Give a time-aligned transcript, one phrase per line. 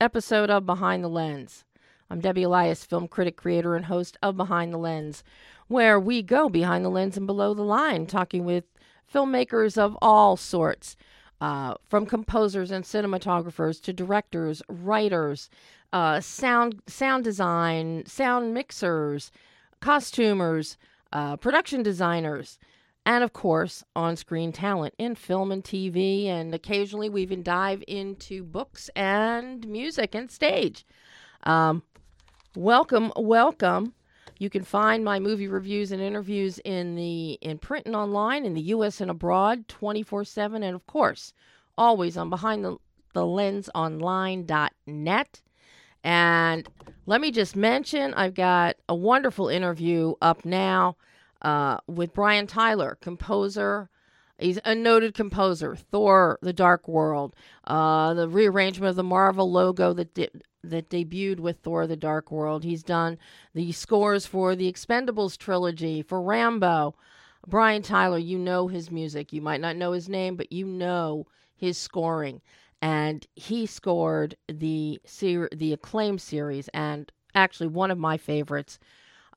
[0.00, 1.64] episode of Behind the Lens.
[2.10, 5.24] I'm Debbie Elias, film critic, creator, and host of Behind the Lens,
[5.68, 8.64] where we go behind the lens and below the line, talking with
[9.12, 10.96] filmmakers of all sorts,
[11.40, 15.48] uh, from composers and cinematographers to directors, writers,
[15.92, 19.32] uh, sound sound design, sound mixers,
[19.80, 20.76] costumers,
[21.12, 22.58] uh, production designers,
[23.06, 26.26] and of course, on screen talent in film and TV.
[26.26, 30.84] And occasionally we even dive into books and music and stage.
[31.44, 31.84] Um,
[32.56, 33.94] welcome, welcome.
[34.38, 38.52] You can find my movie reviews and interviews in the in print and online in
[38.52, 39.00] the U.S.
[39.00, 41.32] and abroad, twenty four seven, and of course,
[41.78, 42.76] always on behind the
[43.14, 45.40] the lens online.net.
[46.04, 46.68] And
[47.06, 50.96] let me just mention, I've got a wonderful interview up now
[51.46, 53.88] uh, with Brian Tyler, composer.
[54.36, 55.76] He's a noted composer.
[55.76, 61.60] Thor: The Dark World, uh, the rearrangement of the Marvel logo that that debuted with
[61.60, 62.64] Thor: The Dark World.
[62.64, 63.16] He's done
[63.54, 66.96] the scores for the Expendables trilogy, for Rambo.
[67.46, 69.32] Brian Tyler, you know his music.
[69.32, 72.42] You might not know his name, but you know his scoring.
[72.82, 78.80] And he scored the ser- the acclaim series, and actually one of my favorites,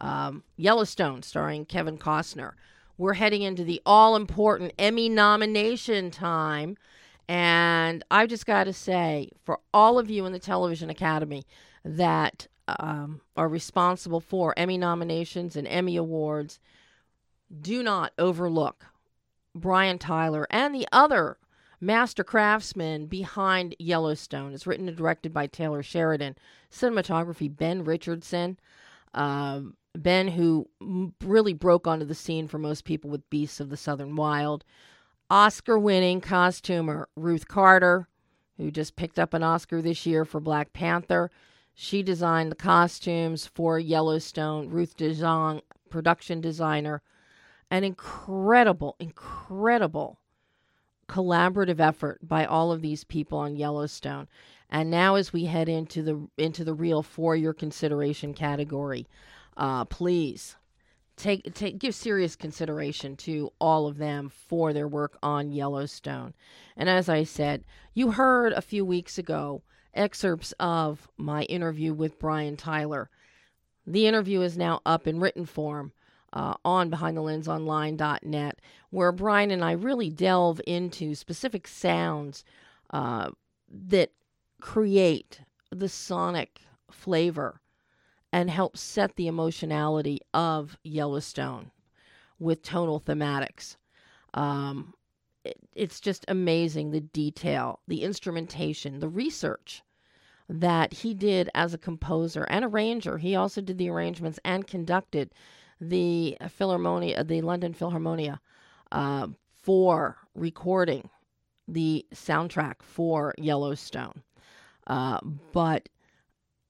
[0.02, 2.54] um, Yellowstone, starring Kevin Costner.
[2.98, 6.78] We're heading into the all important Emmy nomination time.
[7.28, 11.46] And I've just got to say, for all of you in the Television Academy
[11.86, 16.60] that um, are responsible for Emmy nominations and Emmy Awards,
[17.62, 18.88] do not overlook
[19.56, 21.38] Brian Tyler and the other
[21.82, 24.54] master craftsman behind Yellowstone.
[24.54, 26.36] It's written and directed by Taylor Sheridan.
[26.72, 28.60] Cinematography, Ben Richardson.
[29.14, 30.70] Um, Ben, who
[31.24, 34.64] really broke onto the scene for most people with Beasts of the Southern Wild.
[35.30, 38.08] Oscar winning costumer Ruth Carter,
[38.58, 41.32] who just picked up an Oscar this year for Black Panther.
[41.74, 44.70] She designed the costumes for Yellowstone.
[44.70, 47.02] Ruth DeJong, production designer.
[47.72, 50.20] An incredible, incredible
[51.08, 54.28] collaborative effort by all of these people on Yellowstone.
[54.70, 59.08] And now as we head into the into the real for your consideration category,
[59.60, 60.56] uh, please
[61.18, 66.34] take take give serious consideration to all of them for their work on Yellowstone.
[66.78, 69.62] And as I said, you heard a few weeks ago
[69.94, 73.10] excerpts of my interview with Brian Tyler.
[73.86, 75.92] The interview is now up in written form
[76.32, 78.60] uh, on behindthelensonline.net,
[78.92, 82.46] where Brian and I really delve into specific sounds
[82.92, 83.32] uh,
[83.68, 84.12] that
[84.62, 85.42] create
[85.72, 87.62] the sonic flavor
[88.32, 91.72] and help set the emotionality of Yellowstone
[92.40, 93.76] with tonal thematics.
[94.34, 94.94] Um,
[95.44, 99.84] it, it's just amazing the detail, the instrumentation, the research
[100.48, 103.18] that he did as a composer and arranger.
[103.18, 105.32] He also did the arrangements and conducted
[105.80, 108.40] the Philharmonia, the London Philharmonia,
[108.92, 111.10] uh, for recording
[111.68, 114.24] the soundtrack for Yellowstone.
[114.88, 115.20] Uh,
[115.54, 115.88] but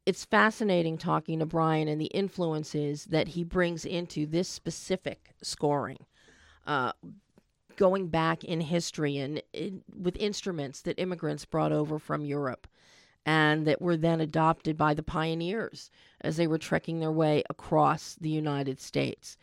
[0.10, 6.00] it's fascinating talking to Brian and the influences that he brings into this specific scoring.
[6.66, 6.94] Uh,
[7.76, 12.68] going back in history and in, with instruments that immigrants brought over from Europe
[13.24, 18.16] and that were then adopted by the pioneers as they were trekking their way across
[18.20, 19.38] the United States.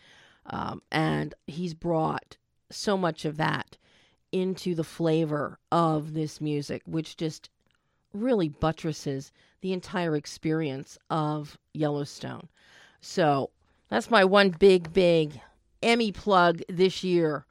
[0.47, 2.39] Um, and he's brought
[2.73, 3.77] so much of that
[4.33, 7.51] into the flavor of this music, which just
[8.13, 9.31] really buttresses
[9.67, 12.49] the entire experience of Yellowstone.
[13.01, 13.51] So
[13.89, 15.41] that's my one big, big
[15.83, 17.47] Emmy plug this year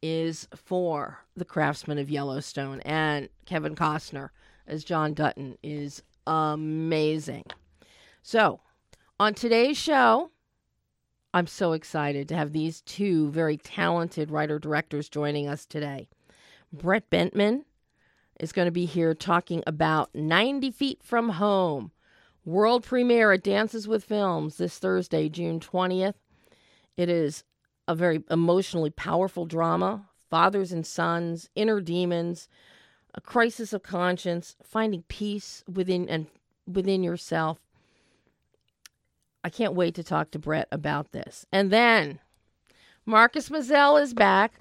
[0.00, 4.30] is for the craftsman of Yellowstone and Kevin Costner
[4.66, 7.44] as John Dutton is amazing.
[8.22, 8.60] So,
[9.20, 10.30] on today's show,
[11.34, 16.08] I'm so excited to have these two very talented writer directors joining us today.
[16.72, 17.64] Brett Bentman
[18.38, 21.90] is going to be here talking about 90 Feet from Home,
[22.44, 26.14] world premiere at Dances with Films this Thursday, June 20th.
[26.96, 27.44] It is
[27.86, 32.48] a very emotionally powerful drama, fathers and sons, inner demons,
[33.14, 36.26] a crisis of conscience, finding peace within and
[36.66, 37.58] within yourself.
[39.42, 41.46] I can't wait to talk to Brett about this.
[41.50, 42.20] And then
[43.06, 44.52] Marcus Mizelle is back.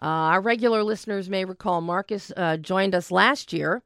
[0.00, 3.82] Uh, our regular listeners may recall Marcus uh, joined us last year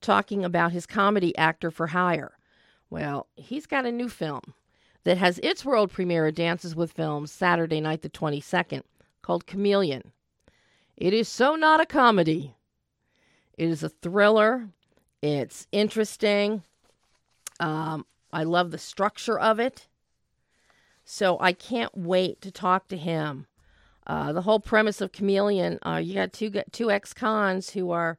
[0.00, 2.32] talking about his comedy Actor for Hire.
[2.90, 4.54] Well, he's got a new film
[5.04, 8.82] that has its world premiere at Dances with Films Saturday night, the 22nd,
[9.22, 10.12] called Chameleon.
[10.96, 12.54] It is so not a comedy.
[13.56, 14.68] It is a thriller.
[15.22, 16.62] It's interesting.
[17.58, 19.86] Um, I love the structure of it.
[21.04, 23.46] So I can't wait to talk to him.
[24.06, 28.18] Uh, the whole premise of Chameleon, uh, you got two two ex-cons who are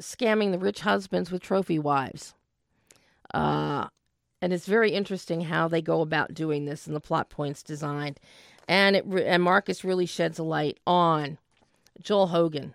[0.00, 2.34] scamming the rich husbands with trophy wives.
[3.32, 3.86] Uh,
[4.40, 8.18] and it's very interesting how they go about doing this and the plot points designed.
[8.68, 11.38] And it and Marcus really sheds a light on
[12.00, 12.74] Joel Hogan,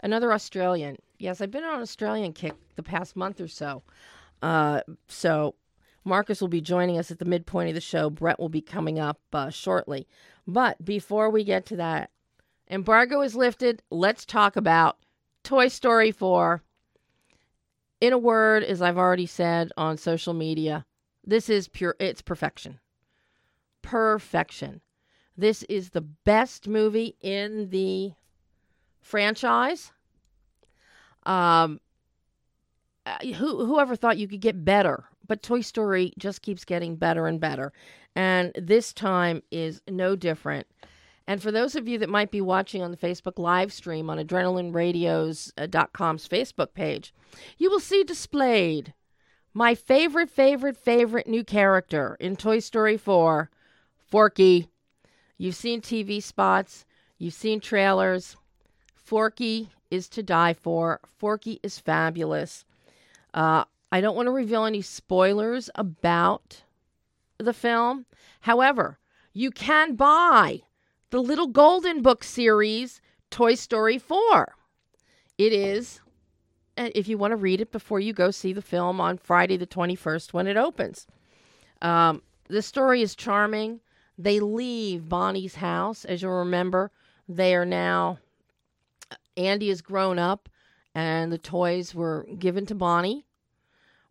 [0.00, 0.98] another Australian.
[1.18, 3.82] Yes, I've been on an Australian kick the past month or so.
[4.42, 5.54] Uh, so
[6.06, 8.08] Marcus will be joining us at the midpoint of the show.
[8.08, 10.06] Brett will be coming up uh, shortly.
[10.46, 12.10] But before we get to that,
[12.70, 13.82] embargo is lifted.
[13.90, 14.98] Let's talk about
[15.42, 16.62] Toy Story 4.
[18.00, 20.86] In a word, as I've already said on social media,
[21.24, 22.78] this is pure, it's perfection.
[23.82, 24.82] Perfection.
[25.36, 28.12] This is the best movie in the
[29.00, 29.90] franchise.
[31.24, 31.80] Um,
[33.04, 37.26] uh, who whoever thought you could get better but Toy Story just keeps getting better
[37.26, 37.72] and better.
[38.14, 40.66] And this time is no different.
[41.26, 44.18] And for those of you that might be watching on the Facebook live stream on
[44.18, 47.12] adrenalinradios.com's Facebook page,
[47.58, 48.94] you will see displayed
[49.52, 53.50] my favorite, favorite, favorite new character in Toy Story 4,
[53.96, 54.68] Forky.
[55.38, 56.84] You've seen TV spots,
[57.18, 58.36] you've seen trailers.
[58.94, 61.00] Forky is to die for.
[61.18, 62.64] Forky is fabulous.
[63.32, 66.62] Uh, I don't want to reveal any spoilers about
[67.38, 68.06] the film.
[68.40, 68.98] However,
[69.32, 70.62] you can buy
[71.10, 73.00] the Little Golden Book series,
[73.30, 74.54] Toy Story 4.
[75.38, 76.00] It is,
[76.76, 79.66] if you want to read it before you go see the film on Friday the
[79.66, 81.06] 21st when it opens.
[81.82, 83.80] Um, the story is charming.
[84.18, 86.04] They leave Bonnie's house.
[86.04, 86.90] As you'll remember,
[87.28, 88.18] they are now,
[89.36, 90.48] Andy is grown up,
[90.94, 93.25] and the toys were given to Bonnie.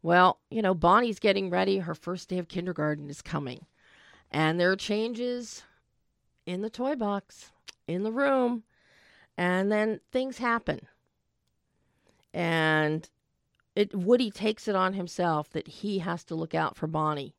[0.05, 1.79] Well, you know, Bonnie's getting ready.
[1.79, 3.65] Her first day of kindergarten is coming.
[4.29, 5.63] And there are changes
[6.45, 7.51] in the toy box,
[7.87, 8.65] in the room.
[9.35, 10.81] And then things happen.
[12.35, 13.09] And
[13.75, 17.33] it Woody takes it on himself that he has to look out for Bonnie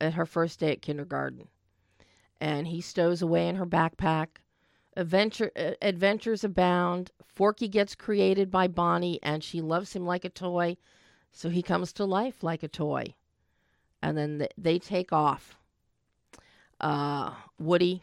[0.00, 1.46] at her first day at kindergarten.
[2.40, 4.38] And he stows away in her backpack.
[4.96, 7.12] Adventure, uh, adventures abound.
[7.24, 10.76] Forky gets created by Bonnie, and she loves him like a toy
[11.32, 13.14] so he comes to life like a toy.
[14.02, 15.56] And then th- they take off.
[16.80, 18.02] Uh, Woody,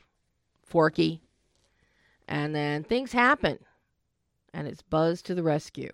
[0.65, 1.21] Forky,
[2.27, 3.59] and then things happen.
[4.53, 5.91] And it's Buzz to the rescue.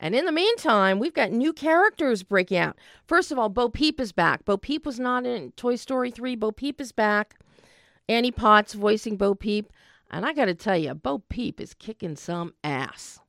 [0.00, 2.76] And in the meantime, we've got new characters breaking out.
[3.06, 4.44] First of all, Bo Peep is back.
[4.44, 6.36] Bo Peep was not in Toy Story 3.
[6.36, 7.38] Bo Peep is back.
[8.08, 9.72] Annie Potts voicing Bo Peep.
[10.10, 13.20] And I got to tell you, Bo Peep is kicking some ass.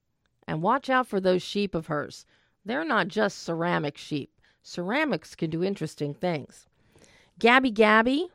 [0.47, 2.25] And watch out for those sheep of hers.
[2.65, 4.31] They're not just ceramic sheep.
[4.63, 6.65] Ceramics can do interesting things.
[7.37, 8.29] Gabby Gabby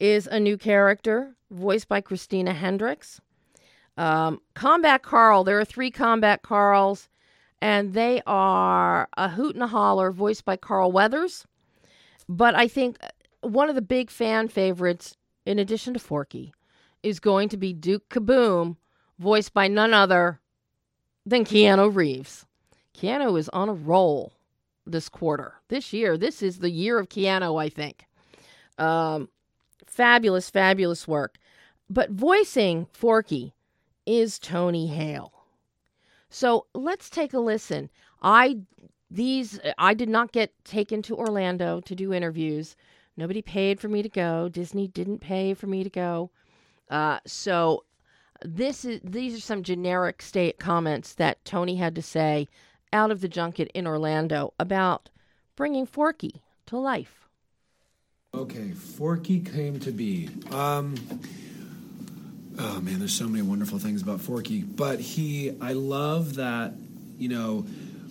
[0.00, 3.20] is a new character voiced by Christina Hendricks.
[3.96, 7.08] Um, Combat Carl, there are three Combat Carls,
[7.60, 11.46] and they are a hoot and a holler voiced by Carl Weathers.
[12.28, 12.98] But I think
[13.42, 16.52] one of the big fan favorites, in addition to Forky,
[17.02, 18.76] is going to be Duke Kaboom,
[19.18, 20.40] voiced by none other
[21.24, 22.46] than Keanu Reeves.
[22.96, 24.32] Keanu is on a roll
[24.86, 26.16] this quarter, this year.
[26.16, 28.06] This is the year of Keanu, I think.
[28.78, 29.28] Um,
[29.86, 31.36] fabulous, fabulous work.
[31.88, 33.54] But voicing Forky
[34.06, 35.32] is Tony Hale.
[36.30, 37.90] So let's take a listen.
[38.22, 38.60] I
[39.10, 42.74] these I did not get taken to Orlando to do interviews.
[43.16, 44.48] Nobody paid for me to go.
[44.48, 46.30] Disney didn't pay for me to go.
[46.90, 47.84] Uh, so
[48.44, 52.48] this is these are some generic state comments that Tony had to say
[52.94, 55.10] out of the junket in Orlando about
[55.56, 57.28] bringing Forky to life.
[58.32, 60.28] Okay, Forky came to be.
[60.50, 60.94] Um,
[62.58, 66.72] oh man, there's so many wonderful things about Forky, but he, I love that,
[67.18, 67.66] you know,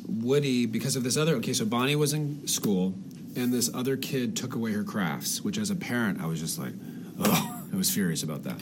[0.08, 2.94] Woody, because of this other, okay, so Bonnie was in school
[3.36, 6.60] and this other kid took away her crafts, which as a parent, I was just
[6.60, 6.74] like,
[7.20, 8.62] oh, I was furious about that.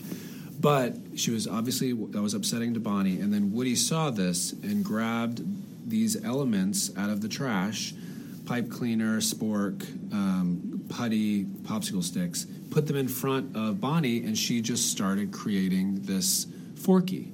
[0.60, 3.20] But she was obviously, that was upsetting to Bonnie.
[3.20, 5.44] And then Woody saw this and grabbed
[5.92, 7.94] these elements out of the trash,
[8.46, 14.62] pipe cleaner, spork, um, putty, popsicle sticks, put them in front of Bonnie, and she
[14.62, 17.32] just started creating this Forky.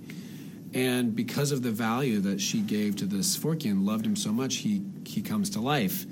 [0.73, 4.33] And because of the value that she gave to this Forky and loved him so
[4.33, 6.05] much, he, he comes to life.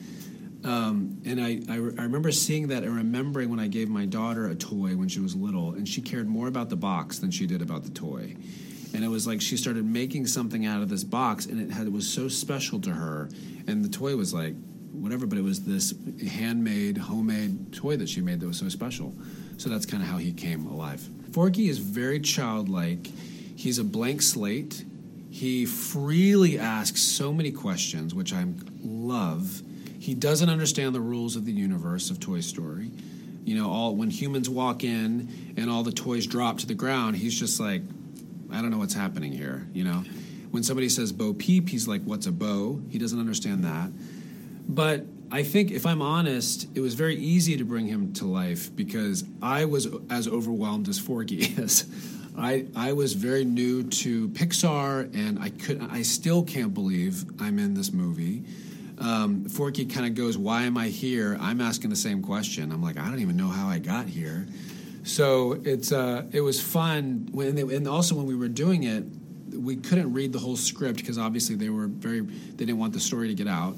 [0.63, 4.47] Um, and I, I, I, remember seeing that and remembering when I gave my daughter
[4.47, 7.45] a toy when she was little, and she cared more about the box than she
[7.45, 8.35] did about the toy.
[8.95, 11.85] And it was like she started making something out of this box, and it had
[11.85, 13.29] it was so special to her.
[13.67, 14.55] And the toy was like
[14.93, 15.93] whatever, but it was this
[16.25, 19.13] handmade, homemade toy that she made that was so special.
[19.57, 21.07] So that's kind of how he came alive.
[21.33, 23.07] Forky is very childlike.
[23.57, 24.85] He's a blank slate.
[25.29, 28.45] He freely asks so many questions, which I
[28.81, 29.61] love.
[29.99, 32.91] He doesn't understand the rules of the universe of Toy Story.
[33.43, 37.17] You know, all when humans walk in and all the toys drop to the ground,
[37.17, 37.81] he's just like,
[38.51, 39.67] I don't know what's happening here.
[39.73, 40.03] You know,
[40.51, 42.81] when somebody says Bo Peep, he's like, What's a bow?
[42.89, 43.91] He doesn't understand that.
[44.67, 48.75] But I think, if I'm honest, it was very easy to bring him to life
[48.75, 51.85] because I was as overwhelmed as Forky is.
[52.37, 57.59] I, I was very new to Pixar, and I could I still can't believe I'm
[57.59, 58.43] in this movie.
[58.97, 62.71] Um, Forky kind of goes, "Why am I here?" I'm asking the same question.
[62.71, 64.47] I'm like, I don't even know how I got here.
[65.05, 69.03] So it's uh, it was fun when they, and also when we were doing it,
[69.55, 72.99] we couldn't read the whole script because obviously they were very they didn't want the
[72.99, 73.77] story to get out.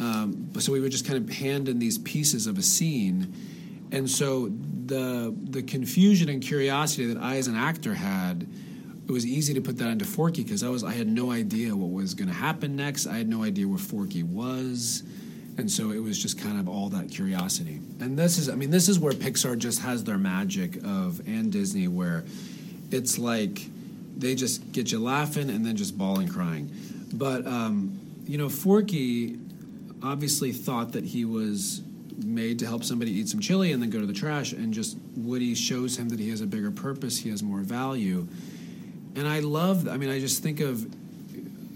[0.00, 3.32] Um, so we would just kind of hand in these pieces of a scene,
[3.92, 4.48] and so
[4.86, 8.44] the the confusion and curiosity that I as an actor had,
[9.06, 11.76] it was easy to put that into Forky because I was I had no idea
[11.76, 13.06] what was going to happen next.
[13.06, 15.04] I had no idea where Forky was,
[15.58, 17.80] and so it was just kind of all that curiosity.
[18.00, 21.50] And this is I mean this is where Pixar just has their magic of and
[21.50, 22.24] Disney where
[22.90, 23.66] it's like
[24.16, 26.70] they just get you laughing and then just bawling crying.
[27.12, 29.38] But um, you know Forky
[30.02, 31.82] obviously thought that he was
[32.24, 34.96] made to help somebody eat some chili and then go to the trash and just
[35.16, 38.26] woody shows him that he has a bigger purpose he has more value
[39.14, 40.86] and i love i mean i just think of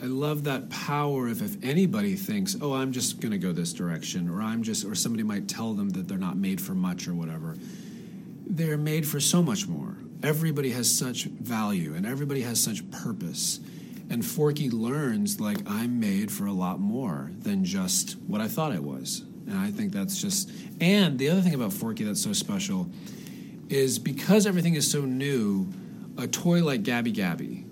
[0.03, 3.73] i love that power of if anybody thinks oh i'm just going to go this
[3.73, 7.07] direction or i'm just or somebody might tell them that they're not made for much
[7.09, 7.57] or whatever.
[8.47, 9.97] They're made for so much more.
[10.23, 13.61] Everybody has such value and everybody has such purpose.
[14.11, 18.73] And Forky learns like I'm made for a lot more than just what I thought
[18.73, 19.23] I was.
[19.47, 22.89] And I think that's just and the other thing about Forky that's so special
[23.69, 25.69] is because everything is so new,
[26.19, 27.65] a toy like Gabby Gabby,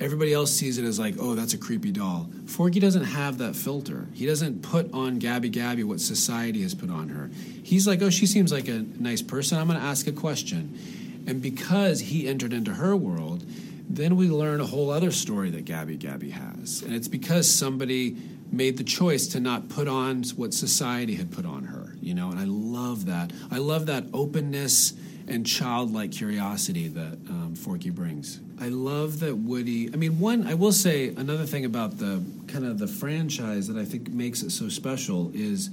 [0.00, 2.28] everybody else sees it as like, oh, that's a creepy doll.
[2.46, 4.06] Forky doesn't have that filter.
[4.12, 7.30] He doesn't put on Gabby Gabby what society has put on her.
[7.62, 9.58] He's like, oh, she seems like a nice person.
[9.58, 10.78] I'm going to ask a question.
[11.26, 13.44] And because he entered into her world,
[13.88, 16.82] then we learn a whole other story that Gabby Gabby has.
[16.82, 18.16] And it's because somebody
[18.50, 22.30] made the choice to not put on what society had put on her, you know,
[22.30, 23.32] and I love that.
[23.50, 24.92] I love that openness
[25.28, 28.40] and childlike curiosity that um, Forky brings.
[28.60, 29.92] I love that Woody.
[29.92, 30.46] I mean, one.
[30.46, 34.42] I will say another thing about the kind of the franchise that I think makes
[34.42, 35.70] it so special is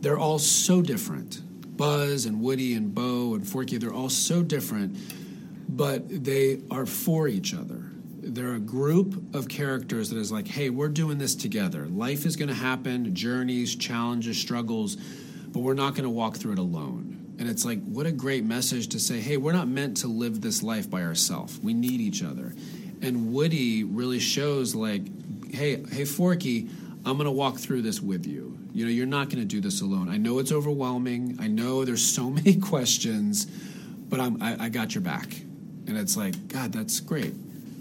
[0.00, 1.42] they're all so different.
[1.76, 4.96] Buzz and Woody and Bo and Forky, they're all so different
[5.68, 7.82] but they are for each other.
[8.22, 11.86] They're a group of characters that is like, hey, we're doing this together.
[11.86, 16.52] Life is going to happen, journeys, challenges, struggles, but we're not going to walk through
[16.52, 17.15] it alone.
[17.38, 20.40] And it's like, what a great message to say, hey, we're not meant to live
[20.40, 21.60] this life by ourselves.
[21.62, 22.54] We need each other.
[23.02, 25.02] And Woody really shows, like,
[25.54, 26.68] hey, hey, Forky,
[27.04, 28.58] I'm going to walk through this with you.
[28.72, 30.08] You know, you're not going to do this alone.
[30.08, 31.36] I know it's overwhelming.
[31.40, 35.28] I know there's so many questions, but I'm, I, I got your back
[35.86, 37.34] and it's like, God, that's great.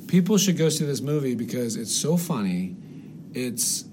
[0.08, 2.76] People should go see this movie because it's so funny.
[3.34, 3.86] It's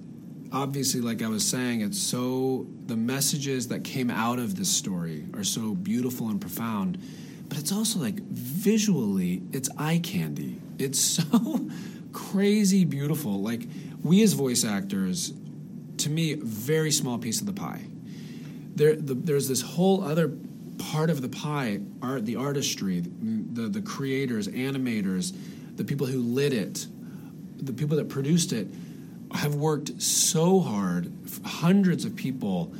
[0.53, 5.27] obviously, like I was saying, it's so the messages that came out of this story
[5.35, 6.99] are so beautiful and profound.
[7.49, 10.61] But it's also like visually, it's eye candy.
[10.79, 11.69] It's so
[12.13, 13.41] crazy beautiful.
[13.41, 13.63] Like
[14.03, 15.33] we as voice actors,
[15.99, 17.83] to me, very small piece of the pie.
[18.75, 20.33] There, the, there's this whole other
[20.79, 25.37] part of the pie art the artistry the, the creators animators
[25.77, 26.87] the people who lit it
[27.59, 28.67] the people that produced it
[29.39, 31.13] have worked so hard
[31.45, 32.73] hundreds of people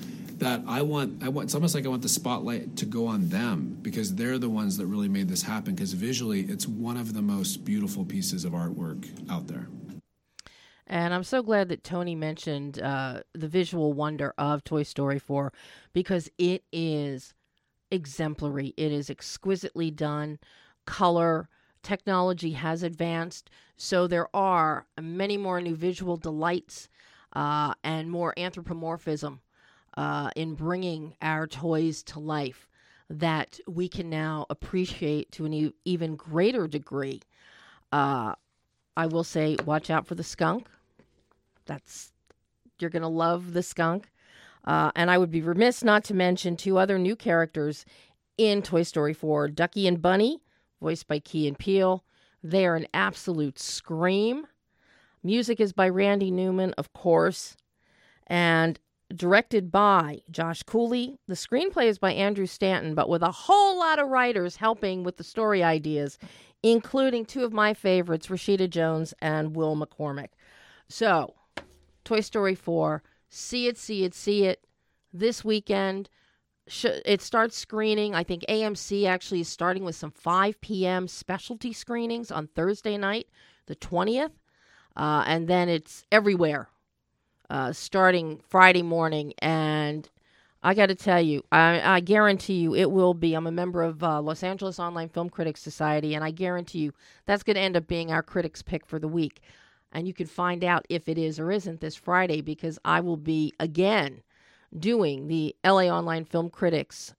[0.43, 3.29] that I want I want it's almost like I want the spotlight to go on
[3.29, 7.15] them because they're the ones that really made this happen because visually it's one of
[7.15, 9.69] the most beautiful pieces of artwork out there.
[10.89, 15.53] And I'm so glad that Tony mentioned uh, the visual wonder of Toy Story 4
[15.93, 17.35] because it is
[17.91, 18.75] exemplary.
[18.77, 20.39] It is exquisitely done.
[20.87, 21.49] Color
[21.83, 26.89] technology has advanced, so there are many more new visual delights.
[27.35, 29.41] uh, and more anthropomorphism
[29.97, 32.69] uh, in bringing our toys to life
[33.09, 37.21] that we can now appreciate to an e- even greater degree.
[37.91, 38.35] Uh,
[38.97, 40.67] I will say, watch out for the skunk.
[41.67, 42.13] That's
[42.79, 44.11] you're gonna love the skunk.
[44.65, 47.85] Uh, and I would be remiss not to mention two other new characters
[48.37, 50.41] in Toy Story 4 Ducky and Bunny,
[50.83, 52.03] voiced by Key and.
[52.43, 54.47] They are an absolute scream.
[55.23, 57.57] Music is by Randy Newman, of course,
[58.27, 58.81] and
[59.15, 61.19] directed by Josh Cooley.
[61.29, 65.19] The screenplay is by Andrew Stanton, but with a whole lot of writers helping with
[65.19, 66.19] the story ideas,
[66.65, 70.31] including two of my favorites, Rashida Jones and Will McCormick.
[70.89, 71.35] So,
[72.05, 74.67] Toy Story 4, see it, see it, see it
[75.13, 76.09] this weekend.
[76.67, 78.15] It starts screening.
[78.15, 81.09] I think AMC actually is starting with some 5 p.m.
[81.09, 83.27] specialty screenings on Thursday night,
[83.67, 84.31] the 20th.
[84.97, 86.69] Uh, and then it's everywhere
[87.51, 89.35] uh, starting Friday morning.
[89.39, 90.09] And
[90.63, 93.35] I got to tell you, I, I, guarantee you it will be.
[93.35, 96.93] I'm a member of uh, Los Angeles Online Film Critics Society, and I guarantee you
[97.27, 99.41] that's going to end up being our critics' pick for the week.
[99.93, 103.17] And you can find out if it is or isn't this Friday because I will
[103.17, 104.23] be again
[104.79, 107.15] doing the LA Online Film Critics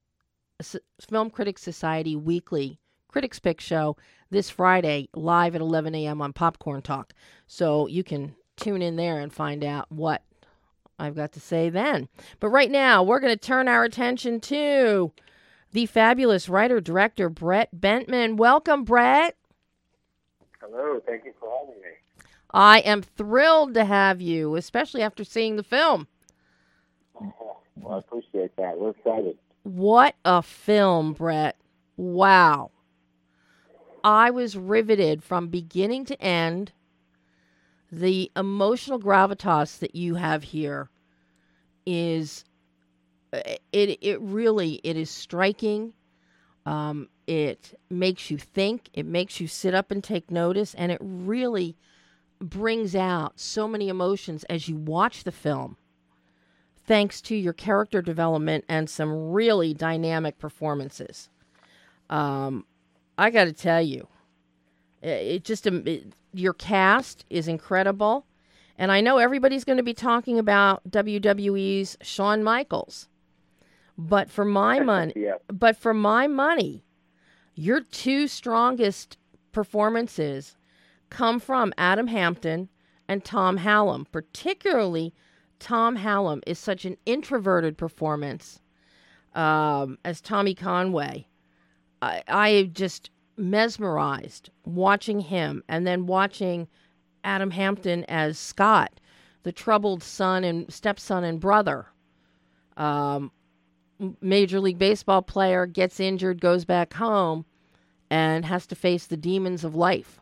[1.09, 3.97] Film Critics Society weekly Critics Pick show
[4.29, 6.21] this Friday live at 11 a.m.
[6.21, 7.13] on Popcorn Talk.
[7.47, 10.23] So you can tune in there and find out what
[10.97, 12.07] I've got to say then.
[12.39, 15.11] But right now, we're going to turn our attention to
[15.71, 18.37] the fabulous writer director Brett Bentman.
[18.37, 19.35] Welcome, Brett.
[20.61, 21.89] Hello, thank you for having me.
[22.51, 26.07] I am thrilled to have you, especially after seeing the film.
[27.19, 28.77] Well, I appreciate that.
[28.77, 29.37] We're excited.
[29.63, 31.57] What a film, Brett.
[31.95, 32.71] Wow.
[34.03, 36.71] I was riveted from beginning to end.
[37.91, 40.89] The emotional gravitas that you have here
[41.85, 42.43] is
[43.71, 45.93] it it really it is striking.
[46.65, 48.89] Um, it makes you think.
[48.93, 51.77] It makes you sit up and take notice, and it really
[52.39, 55.77] brings out so many emotions as you watch the film
[56.85, 61.29] thanks to your character development and some really dynamic performances.
[62.09, 62.65] Um,
[63.17, 64.07] I got to tell you,
[65.01, 68.25] it, just um, it, your cast is incredible,
[68.77, 73.07] and I know everybody's going to be talking about WWE's Shawn Michaels,
[73.97, 75.35] but for my money, yeah.
[75.47, 76.83] but for my money,
[77.55, 79.17] your two strongest
[79.51, 80.57] performances
[81.09, 82.69] come from Adam Hampton
[83.07, 85.13] and Tom Hallam, particularly
[85.63, 88.59] Tom Hallam is such an introverted performance
[89.33, 91.25] um, as Tommy Conway.
[92.01, 96.67] I, I just mesmerized watching him and then watching
[97.23, 98.99] Adam Hampton as Scott,
[99.43, 101.85] the troubled son and stepson and brother.
[102.75, 103.31] Um,
[104.19, 107.45] Major League Baseball player gets injured, goes back home,
[108.09, 110.19] and has to face the demons of life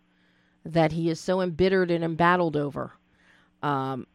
[0.64, 2.94] that he is so embittered and embattled over.
[3.64, 4.06] Um,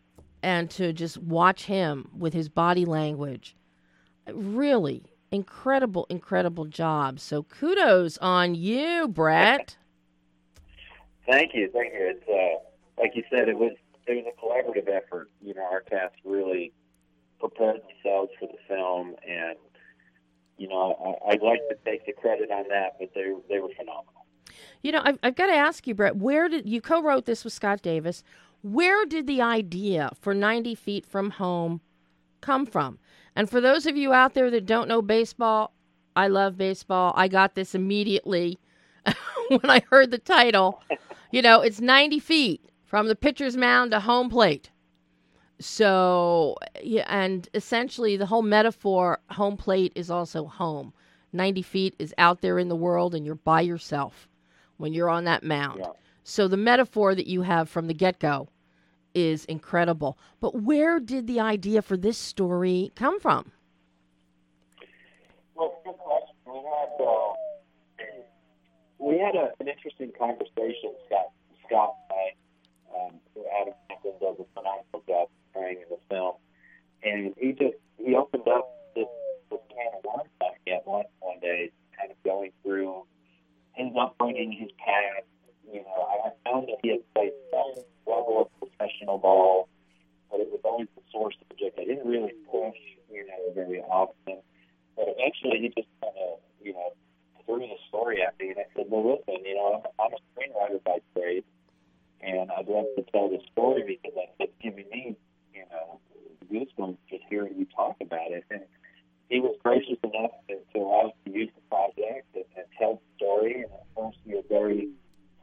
[0.43, 3.57] and to just watch him with his body language.
[4.33, 7.21] Really incredible, incredible job.
[7.21, 9.77] So kudos on you, Brett.
[11.27, 12.15] Thank you, thank you.
[12.15, 13.73] It's uh, like you said, it was
[14.07, 15.31] it was a collaborative effort.
[15.43, 16.73] You know, our cast really
[17.41, 19.57] prepared themselves for the film, and
[20.57, 23.71] you know, I, I'd like to take the credit on that, but they they were
[23.77, 24.27] phenomenal.
[24.83, 26.17] You know, I've, I've got to ask you, Brett.
[26.17, 28.23] Where did you co-wrote this with Scott Davis?
[28.67, 31.81] Where did the idea for 90 feet from home
[32.41, 32.99] come from?
[33.37, 35.73] And for those of you out there that don't know baseball,
[36.17, 37.13] I love baseball.
[37.15, 38.59] I got this immediately
[39.49, 40.83] when I heard the title.
[41.31, 44.71] You know, it's 90 feet from the pitcher's mound to home plate.
[45.61, 50.93] So, yeah, and essentially the whole metaphor home plate is also home.
[51.33, 54.27] 90 feet is out there in the world and you're by yourself
[54.77, 55.83] when you're on that mound.
[55.85, 55.93] Yeah.
[56.25, 58.49] So the metaphor that you have from the get go
[59.17, 60.19] is incredible.
[60.41, 63.51] But where did the idea for this story come from?
[65.55, 65.73] Well.
[66.47, 67.33] We had uh,
[68.99, 71.33] we had a, an interesting conversation, Scott.
[71.67, 73.13] Scott and I, um,
[73.61, 76.35] Adam Hampton does a phenomenal job portraying in the film,
[77.03, 79.09] and he just he opened up this,
[79.51, 83.05] this can of worms on me at one one day, kind of going through
[83.75, 85.27] his upbringing, his past.
[85.73, 89.69] You know, I found that he had played some level of professional ball,
[90.31, 91.79] but it was always the sore subject.
[91.79, 92.79] I didn't really push,
[93.11, 94.43] you know, very often.
[94.97, 96.93] But eventually he just kind of, you know,
[97.45, 100.21] threw the story at me, and I said, well, listen, you know, I'm, I'm a
[100.33, 101.45] screenwriter by trade,
[102.21, 105.17] and I'd love to tell the story because I it's giving me
[105.57, 106.01] you know,
[106.53, 108.45] goosebumps just hearing you talk about it.
[108.51, 108.63] And
[109.29, 112.95] he was gracious enough to, to allow us to use the project and, and tell
[112.95, 113.63] the story.
[113.63, 114.89] And course, we were very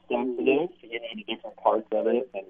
[0.09, 2.29] sensitive, you know, to different parts of it.
[2.33, 2.45] And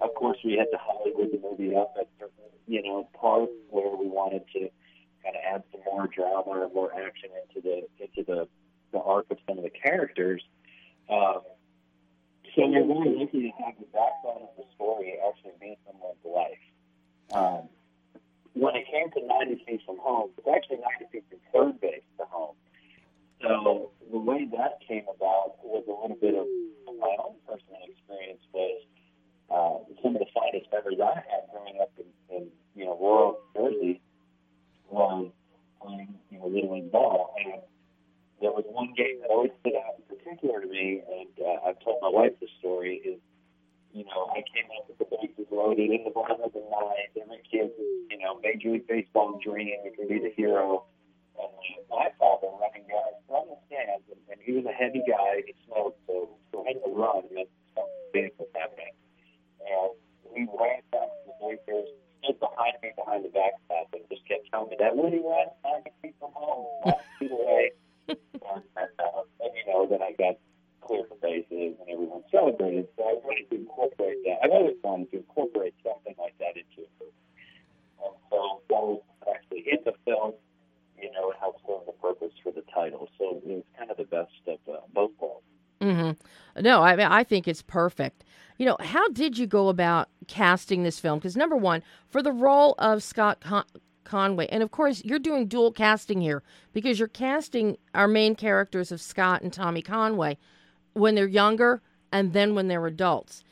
[0.00, 3.94] of course, we had to Hollywood the movie up at certain, you know, parts where
[3.96, 4.68] we wanted to
[5.22, 8.48] kind of add some more drama or more action into the into the
[8.92, 10.42] the arc of some of the characters.
[11.08, 11.40] Um,
[12.54, 16.60] so we're very lucky to have the backbone of the story actually be someone's life.
[17.32, 17.68] Um,
[18.52, 22.04] when it came to 90 feet from home, it's actually 90 feet from third base
[22.18, 22.54] to home.
[23.40, 26.44] So the way that came about was a little bit of
[27.00, 28.78] my own personal experience was
[29.48, 33.40] uh, some of the finest memories I had growing up in, in you know rural
[33.56, 34.00] Jersey
[34.90, 35.32] was
[35.80, 37.64] playing you know Little League ball, and
[38.40, 41.80] there was one game that always stood out in particular to me, and uh, I've
[41.80, 43.00] told my wife the story.
[43.00, 43.18] Is
[43.96, 47.16] you know I came up with the bases loaded in the bottom of the ninth.
[47.16, 47.72] Every kid,
[48.12, 50.84] you know, Major League Baseball dream, you can be the hero.
[51.42, 51.50] And
[51.90, 55.42] my father running down from the stands, and, and he was a heavy guy.
[55.42, 58.94] He smoked, so for him to run meant something big was happening.
[59.66, 59.90] And
[60.30, 61.90] we ran down to the bleachers,
[62.22, 65.50] stood behind me behind the backstop, and just kept telling me that when he runs,
[65.66, 67.74] I can keep him home, one feet away.
[68.08, 70.38] and, uh, and you know, then I got
[70.82, 72.86] clear for bases, and everyone celebrated.
[72.94, 74.46] So I wanted to incorporate that.
[74.46, 77.14] I've always wanted to incorporate something like that into it.
[77.98, 80.34] And so that was actually in the film.
[81.00, 83.08] You know, it helps serve the purpose for the title.
[83.18, 85.44] So it was kind of the best of uh, both worlds.
[85.80, 86.62] Mm-hmm.
[86.62, 88.24] No, I mean, I think it's perfect.
[88.58, 91.18] You know, how did you go about casting this film?
[91.18, 93.64] Because number one, for the role of Scott Con-
[94.04, 98.92] Conway, and of course, you're doing dual casting here because you're casting our main characters
[98.92, 100.38] of Scott and Tommy Conway
[100.92, 103.42] when they're younger and then when they're adults.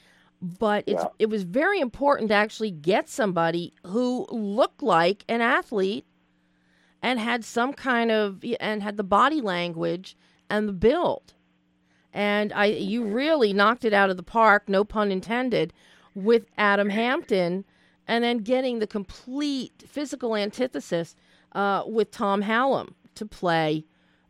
[0.40, 1.08] But it's Yeah.
[1.18, 6.06] it was very important to actually get somebody who looked like an athlete
[7.02, 10.16] and had some kind of and had the body language
[10.48, 11.34] and the build.
[12.12, 15.72] And I you really knocked it out of the park, no pun intended,
[16.14, 17.64] with Adam Hampton
[18.06, 21.14] and then getting the complete physical antithesis
[21.52, 23.84] uh, with Tom Hallam to play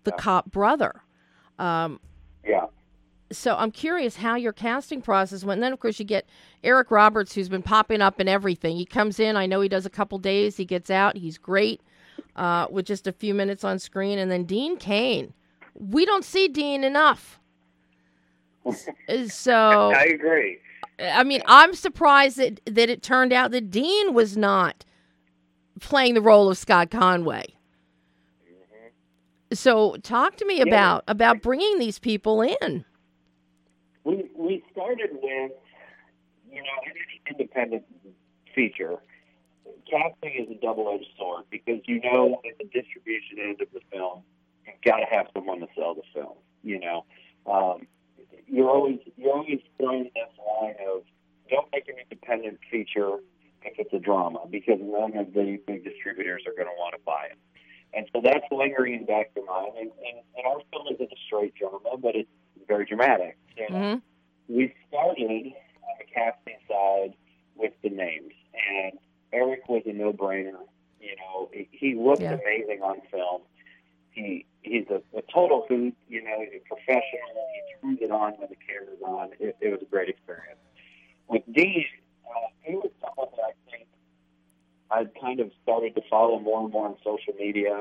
[0.04, 1.02] the cop brother.
[1.58, 2.00] Um,
[2.44, 2.66] Yeah.
[3.32, 5.58] so I'm curious how your casting process went.
[5.58, 6.26] And then, of course, you get
[6.62, 8.76] Eric Roberts, who's been popping up in everything.
[8.76, 9.36] He comes in.
[9.36, 10.56] I know he does a couple days.
[10.58, 11.16] He gets out.
[11.16, 11.80] He's great
[12.40, 14.18] uh, with just a few minutes on screen.
[14.18, 15.34] And then Dean Cain.
[15.74, 17.38] We don't see Dean enough.
[19.28, 20.58] So I agree.
[21.00, 24.84] I mean, I'm surprised that that it turned out that Dean was not
[25.80, 27.54] playing the role of Scott Conway.
[29.52, 32.84] So, talk to me about about bringing these people in.
[34.04, 35.52] We we started with
[36.52, 37.84] you know any independent
[38.54, 38.98] feature.
[39.90, 43.80] Casting is a double edged sword because you know at the distribution end of the
[43.92, 44.22] film,
[44.66, 46.36] you've got to have someone to sell the film.
[46.62, 47.04] You know,
[47.46, 47.86] um,
[48.46, 51.02] you're always you're always throwing this line of
[51.50, 53.18] don't make an independent feature
[53.62, 57.00] if it's a drama because none of the big distributors are going to want to
[57.04, 57.38] buy it.
[57.92, 59.72] And so that's lingering in the back of your mind.
[59.76, 62.30] And, and, and our film isn't a straight drama, but it's
[62.68, 63.36] very dramatic.
[63.56, 63.92] You know?
[63.94, 63.98] hmm
[64.50, 65.54] we started
[65.86, 67.14] on the casting side
[67.54, 68.98] with the names, and
[69.32, 70.58] Eric was a no-brainer.
[71.00, 72.34] You know, he, looked Yeah.
[72.34, 73.42] amazing on film.
[74.10, 75.94] He he's a, a total hoot.
[76.08, 77.48] You know, he's a professional.
[77.54, 79.30] He turns it on when the camera's on.
[79.38, 80.58] It, it was a great experience.
[81.28, 81.86] With Dean,
[82.26, 83.86] uh, he was someone that I think
[84.90, 87.80] I'd kind of started to follow more and more on social media,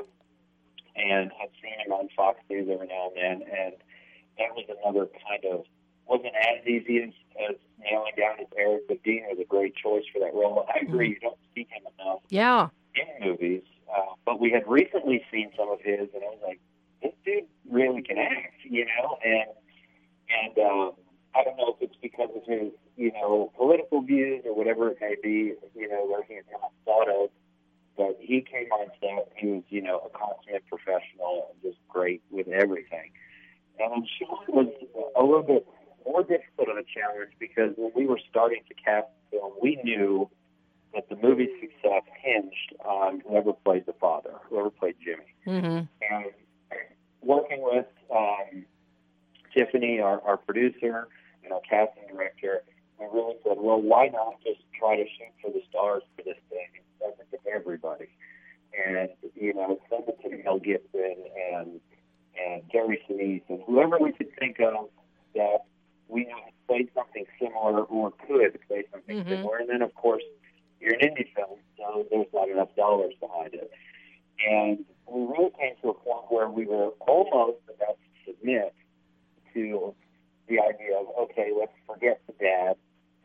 [0.96, 3.74] and had seen him on Fox News every now and then, and
[4.38, 5.64] that was another kind of
[6.10, 7.10] wasn't as easy as,
[7.50, 10.66] as nailing down as Eric, but Dean was a great choice for that role.
[10.68, 12.68] I agree, you don't see him enough Yeah.
[12.94, 16.60] in movies, uh, but we had recently seen some of his, and I was like,
[17.02, 19.48] this dude really can act, you know, and
[20.42, 20.92] and um,
[21.34, 24.98] I don't know if it's because of his, you know, political views or whatever it
[25.00, 27.30] may be, you know, where he's not thought of.
[27.96, 29.32] But he came on set.
[29.36, 33.10] He was, you know, a consummate professional and just great with everything.
[33.80, 34.68] And Shawn was
[35.16, 35.66] a little bit
[36.20, 39.80] more difficult of a challenge because when we were starting to cast the film, we
[39.84, 40.28] knew
[40.94, 45.34] that the movie's success hinged on whoever played the father, whoever played Jimmy.
[45.44, 46.26] hmm And
[47.22, 48.64] working with um,
[49.54, 51.08] Tiffany, our, our producer,
[51.44, 52.62] and our casting director,
[52.98, 56.36] we really said, well, why not just try to shoot for the stars for this
[56.50, 58.08] thing and send it to everybody?
[58.86, 61.16] And, you know, send it to Mel Gibson
[61.52, 61.80] and,
[62.36, 64.88] and Gary Sinise and whoever we could think of
[65.34, 65.64] that
[66.10, 69.28] we know had played something similar or could play something Mhm.
[69.28, 69.58] similar.
[69.58, 70.22] And then, of course,
[70.80, 73.70] you're an indie film, so there's not enough dollars behind it.
[74.46, 78.74] And we really came to a point where we were almost about to submit
[79.54, 79.94] to
[80.48, 82.76] the idea of, okay, let's forget the dad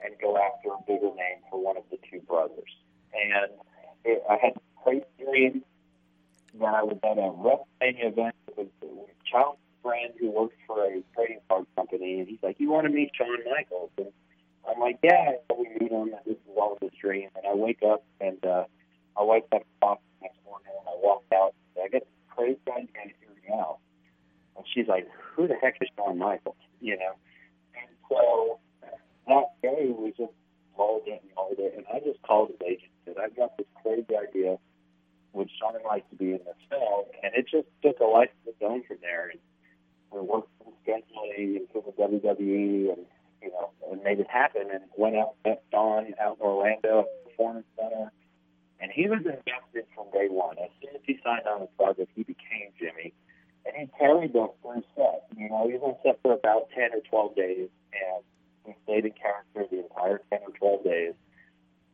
[0.04, 2.76] and go after a bigger name for one of the two brothers.
[3.14, 3.52] And
[4.04, 5.64] it, I had a crazy dream
[6.60, 11.04] that I was at a WrestleMania event with a child friend who works for a
[11.14, 14.12] trading card company, and he's like, "You want to meet Shawn Michaels?" And
[14.68, 17.30] I'm like, "Yeah." So we meet him, and this is all this dream.
[17.36, 18.66] And I wake up, and uh,
[19.16, 21.54] I wake up the next morning, and I walk out.
[21.76, 23.78] And I get this crazy idea hearing out,
[24.58, 27.14] and she's like, "Who the heck is Shawn Michaels?" You know.
[27.78, 28.60] And so
[29.28, 30.34] that day we just
[30.76, 33.56] mulled it and mulled it, and I just called his agent and said, "I've got
[33.58, 34.58] this crazy idea."
[35.34, 37.04] Would Shawn like to be in this film?
[37.22, 39.28] And it just took a life of its own from there.
[39.32, 39.40] And
[40.16, 43.06] we worked on scheduling and the WWE and
[43.42, 47.30] you know and made it happen and went out met Don out in Orlando the
[47.30, 48.12] Performance Center
[48.80, 50.58] and he was invested from day one.
[50.60, 53.14] As soon as he signed on the project he became Jimmy.
[53.66, 55.26] And he carried that through set.
[55.36, 58.24] You know, he was on set for about ten or twelve days and
[58.66, 61.14] he stayed in character the entire ten or twelve days.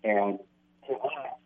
[0.04, 0.40] And
[0.88, 1.38] to us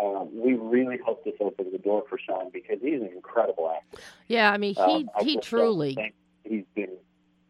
[0.00, 4.02] um, we really hope this opens the door for Shawn because he's an incredible actor.
[4.28, 5.96] Yeah, I mean, he Um, I he truly.
[6.44, 6.96] he's been.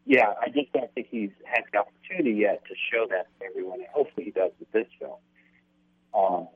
[0.05, 3.79] Yeah, I just don't think he's had the opportunity yet to show that to everyone,
[3.79, 5.17] and hopefully he does with this film.
[6.13, 6.47] Um,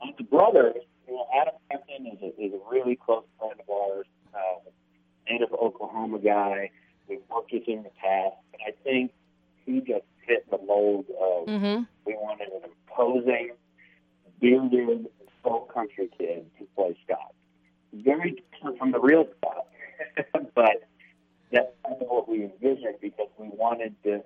[0.00, 0.76] with the brothers,
[1.08, 4.70] you know, Adam Hampton is a, is a really close friend of ours, uh,
[5.28, 6.70] native Oklahoma guy.
[7.08, 9.10] We've worked with him in the past, and I think
[9.66, 13.50] he just fit the mold of hmm we wanted an imposing,
[14.40, 15.06] bearded,
[15.42, 17.34] soul country kid to play Scott.
[17.92, 19.66] Very different from the real Scott,
[20.54, 20.88] but
[21.52, 24.22] that's kind of what we envisioned because we wanted this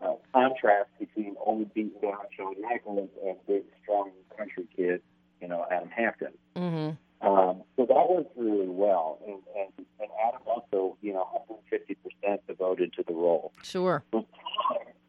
[0.00, 5.02] uh, contrast between old, beaten down Shawn Michaels and big, strong country kid,
[5.40, 6.32] you know, Adam Hampton.
[6.54, 6.90] hmm
[7.26, 11.26] Um, so that worked really well, and, and, and Adam also, you know,
[11.72, 13.52] 150% devoted to the role.
[13.62, 14.04] Sure.
[14.12, 14.26] Tom,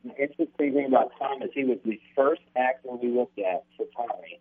[0.03, 3.85] the interesting thing about Tom is he was the first actor we looked at for
[3.95, 4.39] Tommy,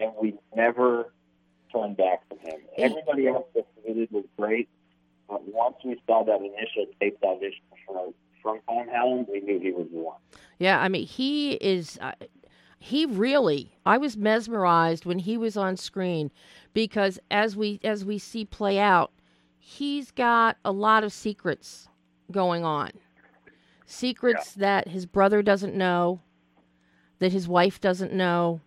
[0.00, 1.12] and we never
[1.72, 2.60] turned back from him.
[2.76, 4.68] Everybody else that submitted was great,
[5.28, 9.72] but once we saw that initial taped audition for, from Tom Hallam, we knew he
[9.72, 10.18] was the one.
[10.58, 11.98] Yeah, I mean, he is.
[12.00, 12.12] Uh,
[12.80, 13.72] he really.
[13.84, 16.30] I was mesmerized when he was on screen
[16.72, 19.12] because as we as we see play out,
[19.58, 21.88] he's got a lot of secrets
[22.30, 22.90] going on.
[23.90, 26.20] Secrets that his brother doesn't know,
[27.20, 28.60] that his wife doesn't know.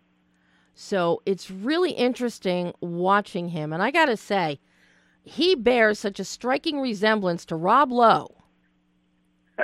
[0.74, 3.72] So it's really interesting watching him.
[3.72, 4.60] And I got to say,
[5.24, 8.36] he bears such a striking resemblance to Rob Lowe.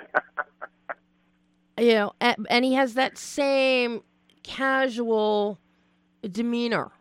[1.80, 4.04] you know, and, and he has that same
[4.44, 5.58] casual
[6.30, 6.92] demeanor,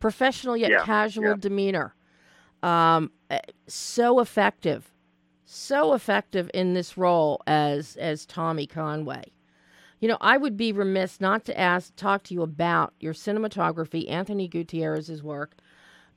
[0.00, 1.36] professional yet Yeah, casual yeah.
[1.38, 1.94] demeanor.
[2.60, 3.38] Um, eh,
[3.68, 4.90] so effective,
[5.50, 9.32] so effective in this role as as Tommy Conway.
[9.98, 14.08] You know, I would be remiss not to ask talk to you about your cinematography,
[14.10, 15.56] Anthony Gutierrez's work,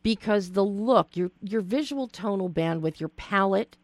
[0.04, 3.78] because the look, your your visual tonal bandwidth, your palette,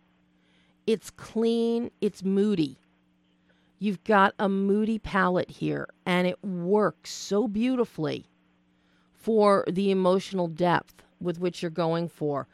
[0.86, 2.78] it's clean, it's moody.
[3.80, 8.26] You've got a moody palette here, and it works so beautifully
[9.14, 12.48] for the emotional depth with which you're going for.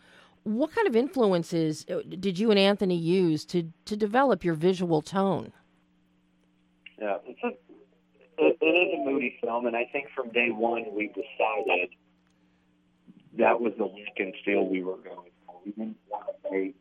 [0.44, 5.02] What kind of influences uh, did you and Anthony use to, to develop your visual
[5.02, 5.54] tone?
[7.00, 7.48] Yeah, it's a,
[8.38, 11.90] it, it is a moody film, and I think from day one we decided
[13.38, 15.56] that was the look and feel we were going for.
[15.66, 16.76] We didn't want to make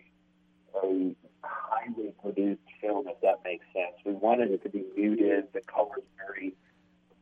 [0.83, 3.94] a highly produced film, if that makes sense.
[4.05, 6.55] We wanted it to be muted, the colors very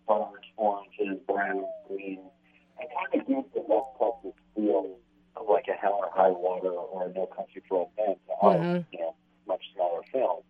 [0.07, 2.18] colors, oranges, browns, greens,
[2.81, 6.71] and kind of give the West Texas feel of like a Hell or High Water
[6.71, 8.87] or a No Country for Old Men to our, Mhm.
[8.93, 9.14] you know,
[9.47, 10.43] much smaller film.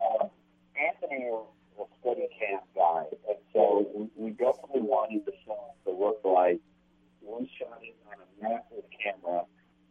[0.00, 0.30] Um,
[0.76, 1.34] Anthony is
[1.78, 6.60] a steady cam guy, and so we, we definitely wanted the film to look like
[7.22, 9.44] we shot it on a massive camera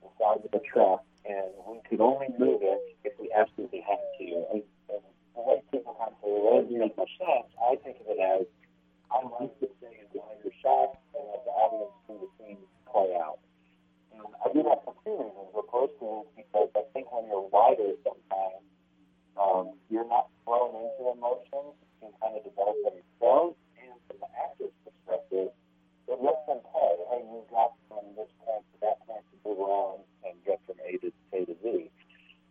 [0.03, 4.25] inside of the truck, and we could only move it if we absolutely had to.
[4.51, 5.01] And, and
[5.35, 8.45] the way people of say, well, it much sense, I think of it as
[9.11, 12.57] I like to stay in wider shots and let the audience see the scene
[12.91, 13.39] play out.
[14.45, 15.49] I do that for two reasons.
[15.55, 18.65] The first is because I think when you're wider sometimes,
[19.39, 21.75] um, you're not thrown into emotions.
[21.79, 23.55] You can kind of develop them yourself.
[23.79, 25.49] And from the actor's perspective,
[26.09, 26.93] it lets them play.
[27.11, 30.77] Hey, you got from this point to that point to move around and get from
[30.83, 31.91] A to A to Z.